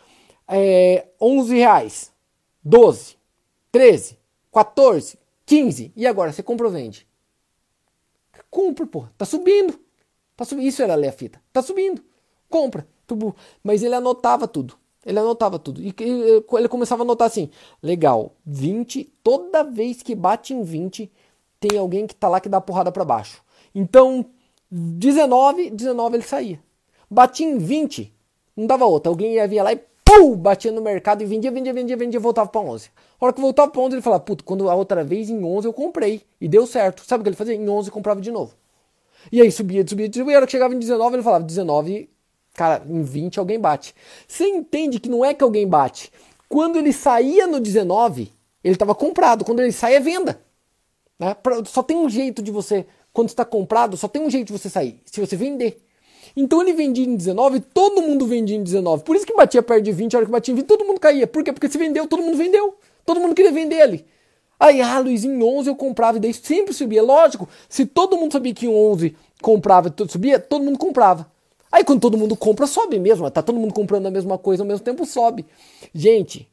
[0.47, 2.11] é, 11 reais,
[2.63, 3.16] 12,
[3.72, 4.18] 13,
[4.51, 5.93] 14, 15.
[5.96, 7.08] E agora, você compra ou vende?
[8.50, 9.06] Compra, pô.
[9.18, 9.80] Tá subindo.
[10.36, 10.66] Tá subindo.
[10.66, 11.41] Isso era ler a fita.
[11.52, 12.04] Tá subindo.
[12.50, 12.88] Compra.
[13.64, 14.76] Mas ele anotava tudo.
[15.06, 15.82] Ele anotava tudo.
[15.82, 17.50] E ele começava a anotar assim:
[17.82, 21.12] legal, 20, toda vez que bate em 20,
[21.60, 23.43] tem alguém que tá lá que dá porrada para baixo.
[23.74, 24.26] Então,
[24.72, 26.60] 19, 19 ele saía.
[27.10, 28.14] Batia em 20,
[28.58, 29.12] não dava outra.
[29.12, 32.47] Alguém ia vir lá e pum, batia no mercado e vendia, vendia, vendia, vendia, voltava
[32.47, 32.89] para 11.
[33.20, 35.68] A hora que voltava para 11, ele falava: puto, quando a outra vez em 11
[35.68, 37.03] eu comprei e deu certo.
[37.03, 37.56] Sabe o que ele fazia?
[37.56, 38.53] Em 11 comprava de novo.
[39.32, 40.32] E aí subia, subia, subia.
[40.32, 42.10] E a hora que chegava em 19, ele falava: 19
[42.56, 43.93] Cara, em 20 alguém bate.
[44.26, 46.12] Você entende que não é que alguém bate.
[46.47, 48.32] Quando ele saía no 19,
[48.64, 49.43] ele estava comprado.
[49.43, 50.41] Quando ele sai, é venda.
[51.20, 51.36] Né?
[51.66, 54.70] Só tem um jeito de você, quando está comprado, só tem um jeito de você
[54.70, 55.01] sair.
[55.06, 55.84] Se você vender.
[56.36, 59.03] Então ele vendia em 19, todo mundo vendia em 19.
[59.03, 60.99] Por isso que batia perto de 20, a hora que batia em 20, todo mundo
[60.99, 61.25] caía.
[61.25, 61.53] Por quê?
[61.53, 62.75] Porque se vendeu, todo mundo vendeu.
[63.05, 64.05] Todo mundo queria vender ali.
[64.59, 67.03] Aí, ah, Luiz, em 11 eu comprava e daí sempre subia.
[67.03, 71.29] Lógico, se todo mundo sabia que em 11 comprava e subia, todo mundo comprava.
[71.71, 73.29] Aí quando todo mundo compra, sobe mesmo.
[73.29, 75.45] Tá todo mundo comprando a mesma coisa ao mesmo tempo, sobe.
[75.93, 76.49] Gente,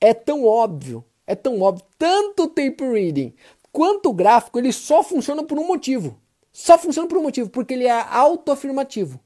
[0.00, 1.84] é tão óbvio, é tão óbvio.
[1.98, 3.34] Tanto tape reading
[3.72, 6.16] quanto gráfico, ele só funciona por um motivo.
[6.52, 9.18] Só funciona por um motivo, porque ele é autoafirmativo.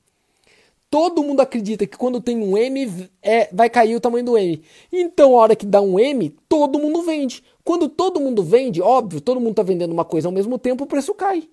[0.88, 4.62] Todo mundo acredita que quando tem um M, é, vai cair o tamanho do M.
[4.92, 7.42] Então, a hora que dá um M, todo mundo vende.
[7.64, 10.86] Quando todo mundo vende, óbvio, todo mundo está vendendo uma coisa ao mesmo tempo, o
[10.86, 11.48] preço cai.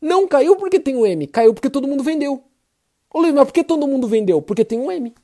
[0.00, 2.44] Não caiu porque tem um M, caiu porque todo mundo vendeu.
[3.12, 4.42] Ô Luiz, mas por que todo mundo vendeu?
[4.42, 5.14] Porque tem um M.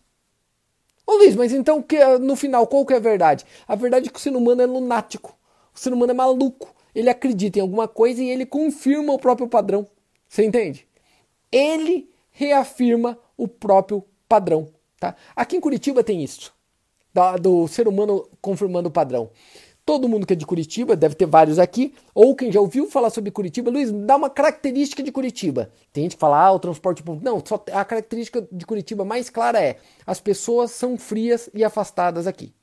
[1.06, 3.44] Ô Luiz, mas então que, no final qual que é a verdade?
[3.68, 5.36] A verdade é que o ser humano é lunático.
[5.74, 6.74] O ser humano é maluco.
[6.94, 9.86] Ele acredita em alguma coisa e ele confirma o próprio padrão.
[10.28, 10.86] Você entende?
[11.50, 14.68] Ele reafirma o próprio padrão.
[14.98, 15.14] Tá?
[15.34, 16.52] Aqui em Curitiba tem isso.
[17.12, 19.30] Da, do ser humano confirmando o padrão
[19.84, 23.10] todo mundo que é de Curitiba, deve ter vários aqui, ou quem já ouviu falar
[23.10, 25.70] sobre Curitiba, Luiz, dá uma característica de Curitiba.
[25.92, 27.24] Tem gente que fala, ah, o transporte público.
[27.24, 32.26] Não, só a característica de Curitiba mais clara é: as pessoas são frias e afastadas
[32.26, 32.54] aqui.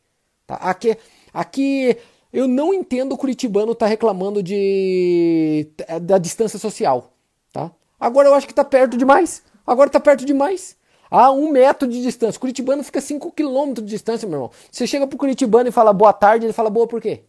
[0.48, 0.56] Tá?
[0.56, 0.98] Aqui,
[1.34, 1.98] aqui
[2.32, 5.68] eu não entendo o curitibano tá reclamando de
[6.02, 7.14] da distância social.
[7.52, 7.72] Tá?
[8.00, 9.44] Agora eu acho que está perto demais.
[9.66, 10.78] Agora está perto demais.
[11.12, 12.40] Ah, um metro de distância.
[12.40, 14.52] Curitibano fica 5 quilômetros de distância, meu irmão.
[14.72, 17.24] Você chega pro Curitibano e fala boa tarde, ele fala boa por quê?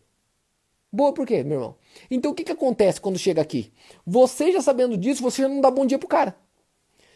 [0.92, 1.76] Boa por quê, meu irmão?
[2.10, 3.72] Então o que, que acontece quando chega aqui?
[4.06, 6.36] Você já sabendo disso, você já não dá bom dia pro cara.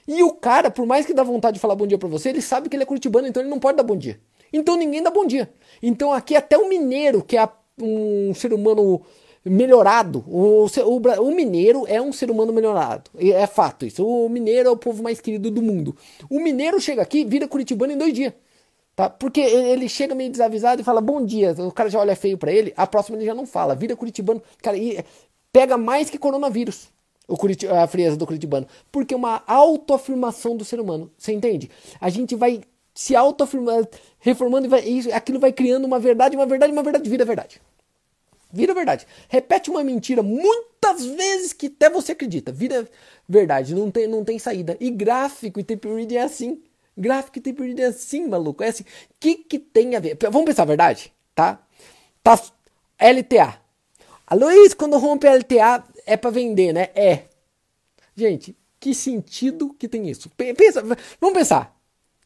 [0.07, 2.41] E o cara, por mais que dá vontade de falar bom dia pra você, ele
[2.41, 4.21] sabe que ele é curitibano, então ele não pode dar bom dia.
[4.53, 5.53] Então ninguém dá bom dia.
[5.83, 7.49] Então aqui até o mineiro, que é
[7.81, 9.03] um ser humano
[9.45, 10.25] melhorado.
[10.27, 13.11] O, o, o, mineiro é um ser humano melhorado.
[13.19, 14.07] É fato isso.
[14.07, 15.97] O mineiro é o povo mais querido do mundo.
[16.31, 18.33] O mineiro chega aqui, vira curitibano em dois dias.
[18.97, 19.11] Tá?
[19.11, 21.53] Porque ele chega meio desavisado e fala bom dia.
[21.59, 23.75] O cara já olha feio para ele, a próxima ele já não fala.
[23.75, 24.43] Vira curitibano.
[24.63, 25.05] Cara, e
[25.53, 26.89] pega mais que coronavírus.
[27.27, 28.67] O Curit a frieza do curitibano.
[28.93, 31.11] Porque é uma autoafirmação do ser humano.
[31.17, 31.71] Você entende?
[32.01, 32.61] A gente vai
[32.95, 33.89] se autoafirmando,
[34.21, 37.61] reformando e vai, aquilo vai criando uma verdade, uma verdade, uma verdade, vira verdade.
[38.53, 39.05] Vira verdade.
[39.29, 42.53] Repete uma mentira muitas vezes que até você acredita.
[42.53, 42.89] Vira
[43.29, 43.75] verdade.
[43.75, 44.77] Não tem, não tem saída.
[44.79, 46.63] E gráfico e tape reading é assim.
[46.97, 48.63] Gráfico e tape reading é assim, maluco.
[48.63, 48.85] É assim.
[48.85, 48.87] O
[49.19, 50.17] que, que tem a ver?
[50.31, 51.13] Vamos pensar a verdade?
[51.35, 51.61] Tá?
[52.23, 52.41] Tá.
[52.97, 53.59] LTA.
[54.25, 56.91] A Luiz, quando rompe a LTA, é para vender, né?
[56.95, 57.25] É.
[58.17, 60.31] Gente, que sentido que tem isso?
[60.31, 60.81] Pensa,
[61.21, 61.74] vamos pensar.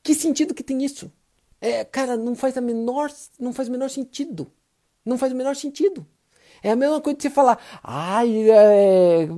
[0.09, 1.13] Que sentido que tem isso?
[1.61, 4.51] É, cara, não faz a menor, não faz o menor sentido.
[5.05, 6.07] Não faz o menor sentido.
[6.63, 9.29] É a mesma coisa de você falar, ai, é,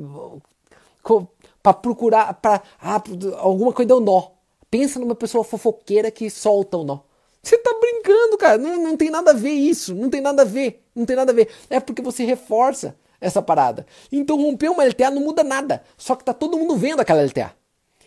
[1.60, 3.02] para procurar, para ah,
[3.38, 4.28] alguma coisa deu nó.
[4.70, 7.00] Pensa numa pessoa fofoqueira que solta o nó.
[7.42, 8.56] Você tá brincando, cara.
[8.56, 9.92] Não, não tem nada a ver isso.
[9.92, 10.84] Não tem nada a ver.
[10.94, 11.48] Não tem nada a ver.
[11.68, 13.84] É porque você reforça essa parada.
[14.12, 15.82] Então romper uma LTA não muda nada.
[15.98, 17.56] Só que tá todo mundo vendo aquela LTA.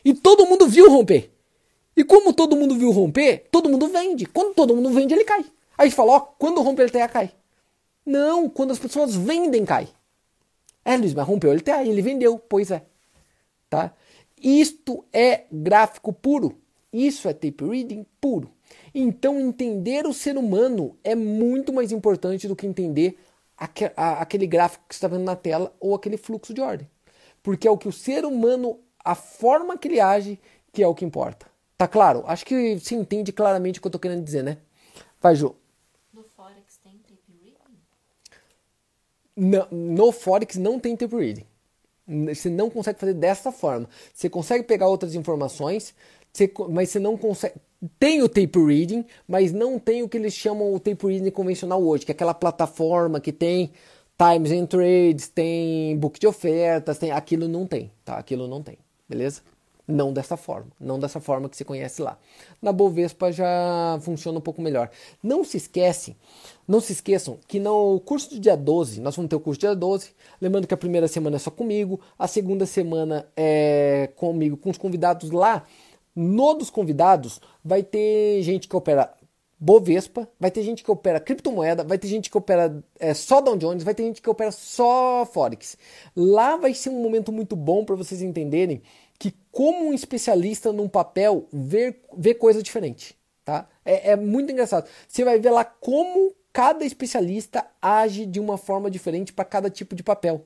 [0.05, 1.32] E todo mundo viu romper.
[1.95, 4.25] E como todo mundo viu romper, todo mundo vende.
[4.25, 5.41] Quando todo mundo vende, ele cai.
[5.41, 7.31] Aí a gente fala, ó, quando rompe a LTA cai.
[8.05, 9.87] Não, quando as pessoas vendem, cai.
[10.83, 12.37] É, Luiz, mas rompeu LTA, ele vendeu.
[12.37, 12.83] Pois é.
[13.69, 13.93] Tá?
[14.41, 16.57] Isto é gráfico puro.
[16.91, 18.51] Isso é tape reading puro.
[18.93, 23.17] Então, entender o ser humano é muito mais importante do que entender
[23.57, 26.87] aquele gráfico que está vendo na tela ou aquele fluxo de ordem.
[27.41, 30.39] Porque é o que o ser humano, a forma que ele age,
[30.71, 31.52] que é o que importa.
[31.83, 32.23] Tá claro?
[32.27, 34.57] Acho que se entende claramente o que eu estou querendo dizer, né?
[35.21, 35.53] Vai, Ju.
[39.35, 41.45] No, no Forex não tem tape reading.
[42.33, 43.89] Você não consegue fazer dessa forma.
[44.13, 45.93] Você consegue pegar outras informações,
[46.31, 47.55] você, mas você não consegue.
[47.99, 51.83] tem o tape reading, mas não tem o que eles chamam o tape reading convencional
[51.83, 53.73] hoje, que é aquela plataforma que tem
[54.17, 58.17] Times and Trades, tem book de ofertas, tem aquilo não tem, tá?
[58.17, 58.77] Aquilo não tem,
[59.09, 59.41] beleza?
[59.85, 62.17] Não dessa forma, não dessa forma que você conhece lá.
[62.61, 64.89] Na Bovespa já funciona um pouco melhor.
[65.21, 66.15] Não se esquece,
[66.65, 69.67] não se esqueçam que no curso do dia 12, nós vamos ter o curso do
[69.67, 74.55] dia 12, lembrando que a primeira semana é só comigo, a segunda semana é comigo
[74.55, 75.63] com os convidados lá.
[76.15, 79.13] No dos convidados vai ter gente que opera
[79.63, 83.57] Bovespa, vai ter gente que opera criptomoeda, vai ter gente que opera é, só Dow
[83.57, 85.77] Jones, vai ter gente que opera só Forex.
[86.13, 88.81] Lá vai ser um momento muito bom para vocês entenderem
[89.19, 93.67] que como um especialista num papel vê, vê coisa diferente, tá?
[93.85, 94.89] É, é muito engraçado.
[95.07, 99.95] Você vai ver lá como cada especialista age de uma forma diferente para cada tipo
[99.95, 100.45] de papel.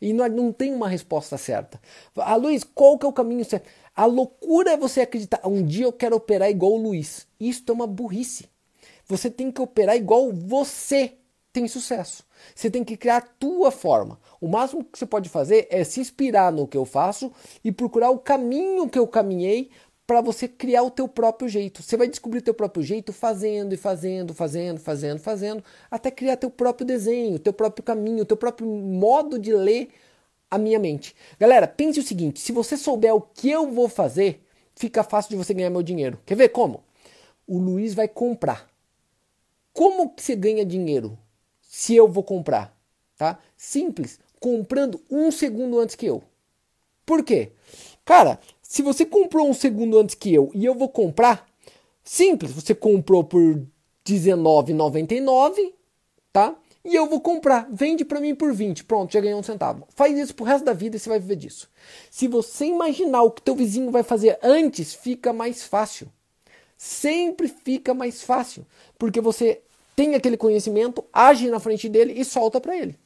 [0.00, 1.80] E não, não tem uma resposta certa.
[2.16, 3.68] Ah, Luiz, qual que é o caminho certo?
[3.96, 7.26] A loucura é você acreditar, um dia eu quero operar igual o Luiz.
[7.40, 8.48] Isso é uma burrice.
[9.06, 11.14] Você tem que operar igual você
[11.58, 12.22] tem sucesso.
[12.54, 14.20] Você tem que criar a tua forma.
[14.40, 17.32] O máximo que você pode fazer é se inspirar no que eu faço
[17.64, 19.70] e procurar o caminho que eu caminhei
[20.06, 21.82] para você criar o teu próprio jeito.
[21.82, 26.36] Você vai descobrir o teu próprio jeito fazendo e fazendo, fazendo, fazendo, fazendo, até criar
[26.36, 29.90] teu próprio desenho, teu próprio caminho, teu próprio modo de ler
[30.50, 31.14] a minha mente.
[31.38, 34.42] Galera, pense o seguinte, se você souber o que eu vou fazer,
[34.74, 36.18] fica fácil de você ganhar meu dinheiro.
[36.24, 36.84] Quer ver como?
[37.46, 38.66] O Luiz vai comprar.
[39.74, 41.18] Como que você ganha dinheiro?
[41.68, 42.74] Se eu vou comprar,
[43.18, 43.38] tá?
[43.54, 46.22] Simples, comprando um segundo antes que eu.
[47.04, 47.52] Por quê?
[48.06, 51.46] Cara, se você comprou um segundo antes que eu e eu vou comprar,
[52.02, 55.74] simples, você comprou por R$19,99,
[56.32, 56.56] tá?
[56.82, 59.86] E eu vou comprar, vende para mim por 20, pronto, já ganhou um centavo.
[59.90, 61.68] Faz isso pro resto da vida e você vai viver disso.
[62.10, 66.10] Se você imaginar o que teu vizinho vai fazer antes, fica mais fácil.
[66.78, 68.64] Sempre fica mais fácil,
[68.98, 69.60] porque você
[69.98, 72.96] tem aquele conhecimento, age na frente dele e solta para ele.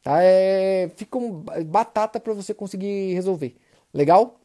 [0.00, 0.22] Tá?
[0.22, 3.56] É, fica um batata para você conseguir resolver.
[3.92, 4.38] Legal?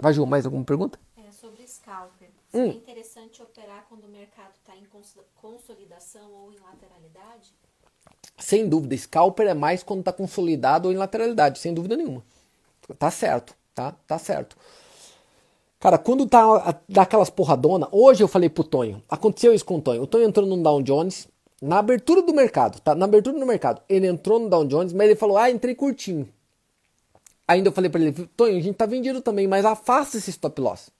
[0.00, 0.98] Vai, Ju, mais alguma pergunta?
[1.24, 2.28] É sobre scalper.
[2.52, 2.64] Hum.
[2.64, 4.84] É interessante operar quando o mercado está em
[5.36, 7.54] consolidação ou em lateralidade?
[8.36, 12.24] Sem dúvida, scalper é mais quando está consolidado ou em lateralidade, sem dúvida nenhuma.
[12.98, 13.92] Tá certo, tá?
[14.08, 14.56] Tá certo.
[15.78, 20.02] Cara, quando tá daquelas porradona, hoje eu falei pro Tonho, aconteceu isso com o Tonho.
[20.02, 21.28] O Tonho entrou no Dow Jones,
[21.60, 22.94] na abertura do mercado, tá?
[22.94, 26.28] Na abertura do mercado, ele entrou no Dow Jones, mas ele falou, ah, entrei curtinho.
[27.46, 30.60] Ainda eu falei para ele, Tonho, a gente tá vendido também, mas afasta esse stop
[30.60, 30.90] loss.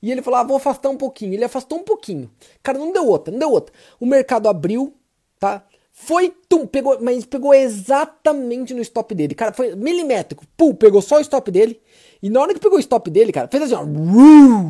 [0.00, 1.34] E ele falou, ah, vou afastar um pouquinho.
[1.34, 2.30] Ele afastou um pouquinho.
[2.62, 3.74] Cara, não deu outra, não deu outra.
[3.98, 4.94] O mercado abriu,
[5.38, 5.64] tá?
[6.00, 9.34] Foi, tum, pegou, mas pegou exatamente no stop dele.
[9.34, 10.44] Cara, foi milimétrico.
[10.56, 11.78] Pum, pegou só o stop dele.
[12.22, 13.84] E na hora que pegou o stop dele, cara, fez assim, ó.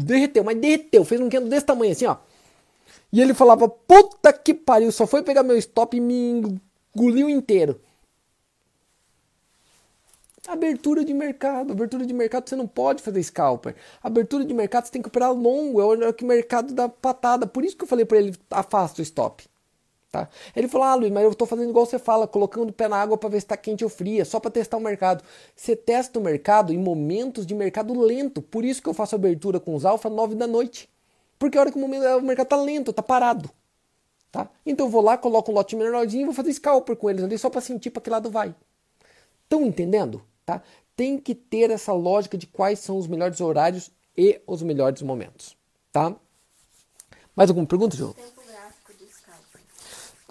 [0.02, 1.04] Derreteu, mas derreteu.
[1.04, 2.16] Fez um candle desse tamanho assim, ó.
[3.12, 6.58] E ele falava, puta que pariu, só foi pegar meu stop e me
[6.96, 7.78] engoliu inteiro.
[10.48, 11.72] Abertura de mercado.
[11.72, 13.76] Abertura de mercado você não pode fazer scalper.
[14.02, 15.80] Abertura de mercado você tem que operar longo.
[16.02, 17.46] É o que o mercado dá patada.
[17.46, 19.44] Por isso que eu falei para ele, afasta o stop.
[20.10, 20.28] Tá?
[20.56, 22.96] Ele falou: Ah, Luiz, mas eu estou fazendo igual você fala, colocando o pé na
[22.96, 25.22] água para ver se está quente ou fria, só para testar o mercado.
[25.54, 28.40] Você testa o mercado em momentos de mercado lento.
[28.40, 30.88] Por isso que eu faço abertura com os alfa 9 da noite.
[31.38, 33.50] Porque a hora que o, momento, o mercado está lento, está parado.
[34.32, 34.48] Tá?
[34.64, 37.38] Então eu vou lá, coloco um lote menorzinho e vou fazer scalper com eles ali
[37.38, 38.54] só para sentir para que lado vai.
[39.44, 40.22] Estão entendendo?
[40.44, 40.62] Tá?
[40.96, 45.56] Tem que ter essa lógica de quais são os melhores horários e os melhores momentos.
[45.92, 46.14] Tá?
[47.36, 48.14] Mais alguma pergunta, João?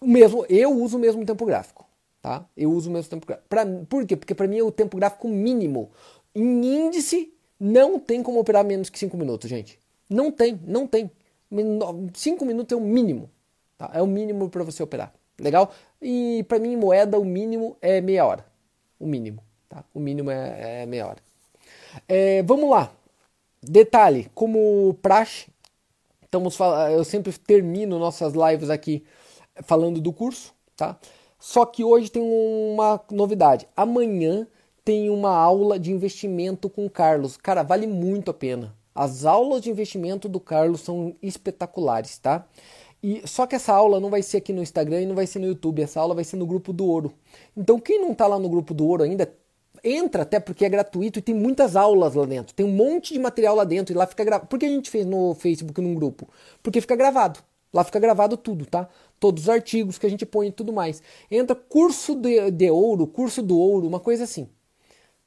[0.02, 1.86] O mesmo, eu uso o mesmo tempo gráfico,
[2.22, 2.45] tá?
[2.56, 3.48] Eu uso o mesmo tempo gráfico.
[3.50, 4.16] Pra, por quê?
[4.16, 5.91] Porque para mim é o tempo gráfico mínimo.
[6.36, 9.80] Em índice, não tem como operar menos que 5 minutos, gente.
[10.10, 11.10] Não tem, não tem.
[12.14, 13.30] 5 minutos é o mínimo.
[13.78, 13.89] Tá?
[13.93, 15.14] É o mínimo para você operar.
[15.39, 15.72] Legal?
[16.02, 18.45] E para mim, moeda, o mínimo é meia hora.
[19.00, 19.43] O mínimo.
[19.68, 19.84] Tá?
[19.93, 21.18] O mínimo é, é meia hora.
[22.08, 22.91] É, vamos lá.
[23.62, 25.48] Detalhe, como praxe,
[26.24, 26.58] estamos
[26.91, 29.04] eu sempre termino nossas lives aqui
[29.64, 30.97] falando do curso, tá?
[31.39, 33.68] Só que hoje tem uma novidade.
[33.76, 34.47] Amanhã
[34.84, 37.38] tem uma aula de investimento com o Carlos.
[37.38, 38.76] Cara, vale muito a pena.
[38.95, 42.47] As aulas de investimento do Carlos são espetaculares, tá?
[43.03, 45.39] E só que essa aula não vai ser aqui no Instagram e não vai ser
[45.39, 47.14] no YouTube, essa aula vai ser no grupo do Ouro.
[47.55, 49.32] Então quem não está lá no grupo do Ouro ainda,
[49.84, 52.55] entra até porque é gratuito e tem muitas aulas lá dentro.
[52.55, 54.47] Tem um monte de material lá dentro e lá fica gravado.
[54.47, 56.28] Por que a gente fez no Facebook num grupo?
[56.64, 57.39] Porque fica gravado.
[57.74, 58.89] Lá fica gravado tudo, tá?
[59.20, 61.01] Todos os artigos que a gente põe e tudo mais.
[61.30, 64.49] Entra curso de, de ouro, curso do ouro, uma coisa assim.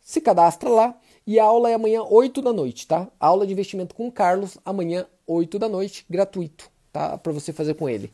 [0.01, 3.09] Se cadastra lá E a aula é amanhã 8 da noite, tá?
[3.20, 7.16] Aula de investimento com o Carlos, amanhã 8 da noite, gratuito, tá?
[7.18, 8.11] Para você fazer com ele.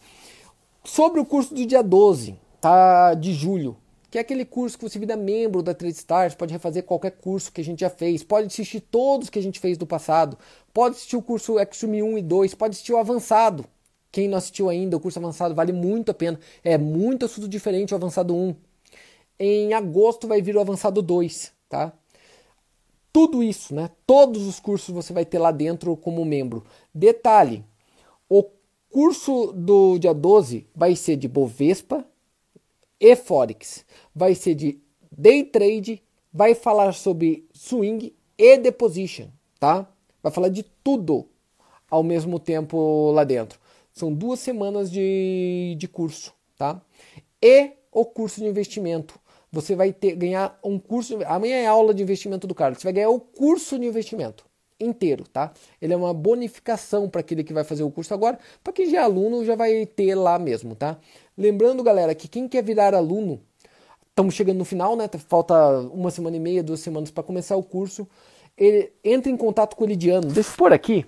[0.84, 3.14] Sobre o curso do dia 12, tá?
[3.14, 3.76] De julho,
[4.10, 7.52] que é aquele curso que você vira membro da Trade Stars, pode refazer qualquer curso
[7.52, 10.38] que a gente já fez, pode assistir todos que a gente fez do passado,
[10.72, 13.64] pode assistir o curso Extreme 1 e 2, pode assistir o avançado.
[14.10, 16.38] Quem não assistiu ainda, o curso avançado vale muito a pena.
[16.64, 18.54] É muito assunto diferente o avançado 1.
[19.38, 21.92] Em agosto vai vir o avançado 2, tá?
[23.12, 23.90] Tudo isso, né?
[24.06, 26.64] Todos os cursos você vai ter lá dentro como membro.
[26.94, 27.64] Detalhe:
[28.28, 28.44] o
[28.90, 32.04] curso do dia 12 vai ser de Bovespa
[33.00, 33.84] e Forex.
[34.14, 34.80] Vai ser de
[35.10, 36.02] Day Trade,
[36.32, 39.28] vai falar sobre swing e deposition,
[39.58, 39.88] tá?
[40.22, 41.26] Vai falar de tudo
[41.90, 43.58] ao mesmo tempo lá dentro.
[43.96, 46.82] São duas semanas de, de curso, tá?
[47.42, 49.18] E o curso de investimento
[49.50, 51.18] você vai ter, ganhar um curso.
[51.24, 52.78] Amanhã é aula de investimento do Carlos.
[52.78, 54.44] Você vai ganhar o curso de investimento
[54.78, 55.50] inteiro, tá?
[55.80, 58.38] Ele é uma bonificação para aquele que vai fazer o curso agora.
[58.62, 60.98] Para quem já é aluno, já vai ter lá mesmo, tá?
[61.36, 63.40] Lembrando, galera, que quem quer virar aluno,
[64.10, 65.08] estamos chegando no final, né?
[65.26, 68.06] Falta uma semana e meia, duas semanas para começar o curso.
[68.58, 70.28] Ele entra em contato com o Elidiano.
[70.28, 71.06] Deixa eu pôr aqui.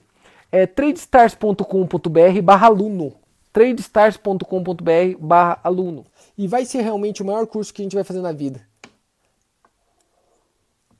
[0.50, 3.12] É tradestars.com.br/barra aluno.
[3.52, 8.32] tradestars.com.br/barra aluno e vai ser realmente o maior curso que a gente vai fazer na
[8.32, 8.66] vida.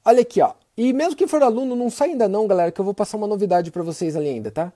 [0.04, 0.54] Olha aqui, ó.
[0.76, 3.26] E mesmo que for aluno, não sai ainda não, galera, que eu vou passar uma
[3.26, 4.70] novidade para vocês ali ainda, tá?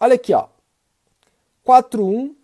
[0.00, 0.46] Olha aqui, ó.
[1.64, 2.34] 41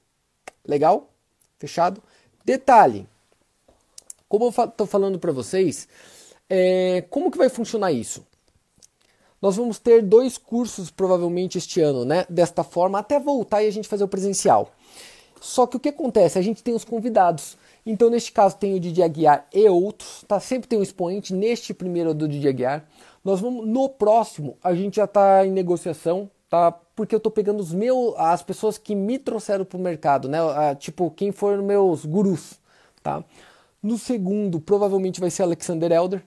[0.66, 1.10] Legal?
[1.58, 2.02] Fechado?
[2.44, 3.08] Detalhe,
[4.28, 5.88] como eu estou falando para vocês,
[6.50, 8.26] é, como que vai funcionar isso?
[9.42, 12.26] Nós vamos ter dois cursos provavelmente este ano, né?
[12.30, 14.72] Desta forma, até voltar e a gente fazer o presencial.
[15.40, 16.40] Só que o que acontece?
[16.40, 17.58] A gente tem os convidados.
[17.86, 20.40] Então, neste caso, tem o Didi Aguiar e outros, tá?
[20.40, 21.34] Sempre tem um expoente.
[21.34, 22.86] Neste primeiro é do Didi Aguiar.
[23.24, 26.72] Nós vamos, no próximo, a gente já está em negociação, tá?
[26.72, 30.40] Porque eu estou pegando os meus, as pessoas que me trouxeram para o mercado, né?
[30.80, 32.60] tipo, quem foram meus gurus,
[33.04, 33.24] tá?
[33.84, 36.24] No segundo, provavelmente vai ser Alexander Elder.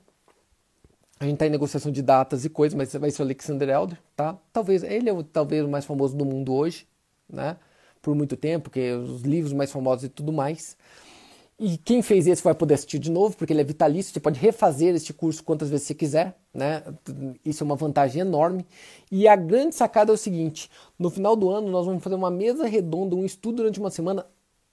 [1.19, 3.99] A gente está em negociação de datas e coisas, mas vai ser o Alexander Elder,
[4.15, 4.39] tá?
[4.53, 6.87] Talvez ele é o, talvez o mais famoso do mundo hoje,
[7.29, 7.57] né?
[8.01, 10.77] Por muito tempo, que os livros mais famosos e tudo mais.
[11.61, 14.39] E quem fez esse vai poder assistir de novo, porque ele é vitalício, você pode
[14.39, 16.85] refazer este curso quantas vezes você quiser, né?
[17.45, 18.65] Isso é uma vantagem enorme.
[19.11, 22.31] E a grande sacada é o seguinte: no final do ano nós vamos fazer uma
[22.31, 24.25] mesa redonda, um estudo durante uma semana,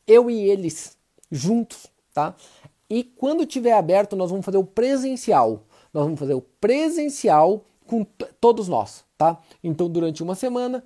[0.06, 0.96] eu e eles
[1.32, 2.36] juntos, tá?
[2.88, 5.64] E quando tiver aberto, nós vamos fazer o presencial.
[5.92, 8.06] Nós vamos fazer o presencial com
[8.40, 9.42] todos nós, tá?
[9.64, 10.84] Então, durante uma semana,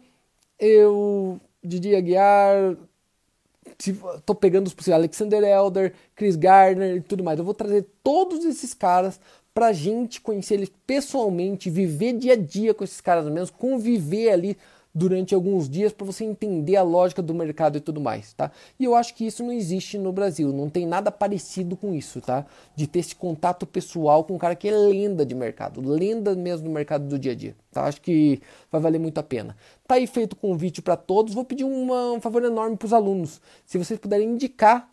[0.58, 2.78] eu, Didi Aguiar,
[4.26, 7.40] tô pegando os possíveis Alexander Elder, Chris Gardner e tudo mais.
[7.40, 9.20] Eu vou trazer todos esses caras
[9.54, 14.58] pra gente conhecer eles pessoalmente, viver dia a dia com esses caras mesmo, conviver ali
[14.94, 18.52] durante alguns dias para você entender a lógica do mercado e tudo mais, tá?
[18.80, 22.20] E eu acho que isso não existe no Brasil, não tem nada parecido com isso,
[22.22, 22.46] tá?
[22.76, 26.68] De ter esse contato pessoal com um cara que é lenda de mercado, lenda mesmo
[26.68, 27.86] do mercado do dia a dia, tá?
[27.86, 29.56] Acho que vai valer muito a pena.
[29.88, 32.94] Tá aí feito o convite para todos, vou pedir uma, um favor enorme para os
[32.94, 34.90] alunos, se vocês puderem indicar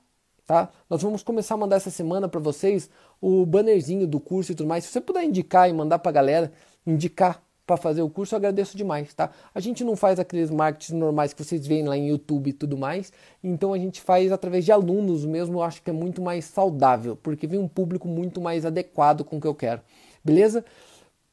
[0.47, 0.71] Tá?
[0.89, 2.89] Nós vamos começar a mandar essa semana para vocês
[3.21, 4.85] o bannerzinho do curso e tudo mais.
[4.85, 6.53] Se você puder indicar e mandar para a galera,
[6.87, 9.31] indicar para fazer o curso, eu agradeço demais, tá?
[9.55, 12.79] A gente não faz aqueles marketing normais que vocês veem lá em YouTube e tudo
[12.79, 13.13] mais,
[13.43, 17.17] então a gente faz através de alunos mesmo, eu acho que é muito mais saudável,
[17.17, 19.81] porque vem um público muito mais adequado com o que eu quero.
[20.25, 20.65] Beleza?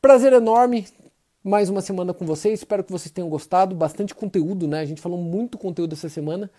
[0.02, 0.86] Prazer enorme
[1.44, 4.80] mais uma semana com vocês, espero que vocês tenham gostado, bastante conteúdo, né?
[4.80, 6.50] A gente falou muito conteúdo essa semana.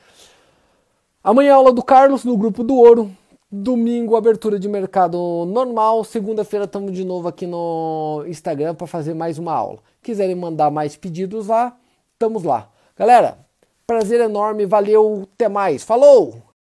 [1.22, 3.10] Amanhã aula do Carlos no grupo do Ouro.
[3.56, 6.02] Domingo, abertura de mercado normal.
[6.02, 9.78] Segunda-feira estamos de novo aqui no Instagram para fazer mais uma aula.
[10.02, 11.76] Quiserem mandar mais pedidos lá,
[12.14, 12.68] estamos lá.
[12.96, 13.38] Galera,
[13.86, 15.84] prazer enorme, valeu, até mais.
[15.84, 16.53] Falou!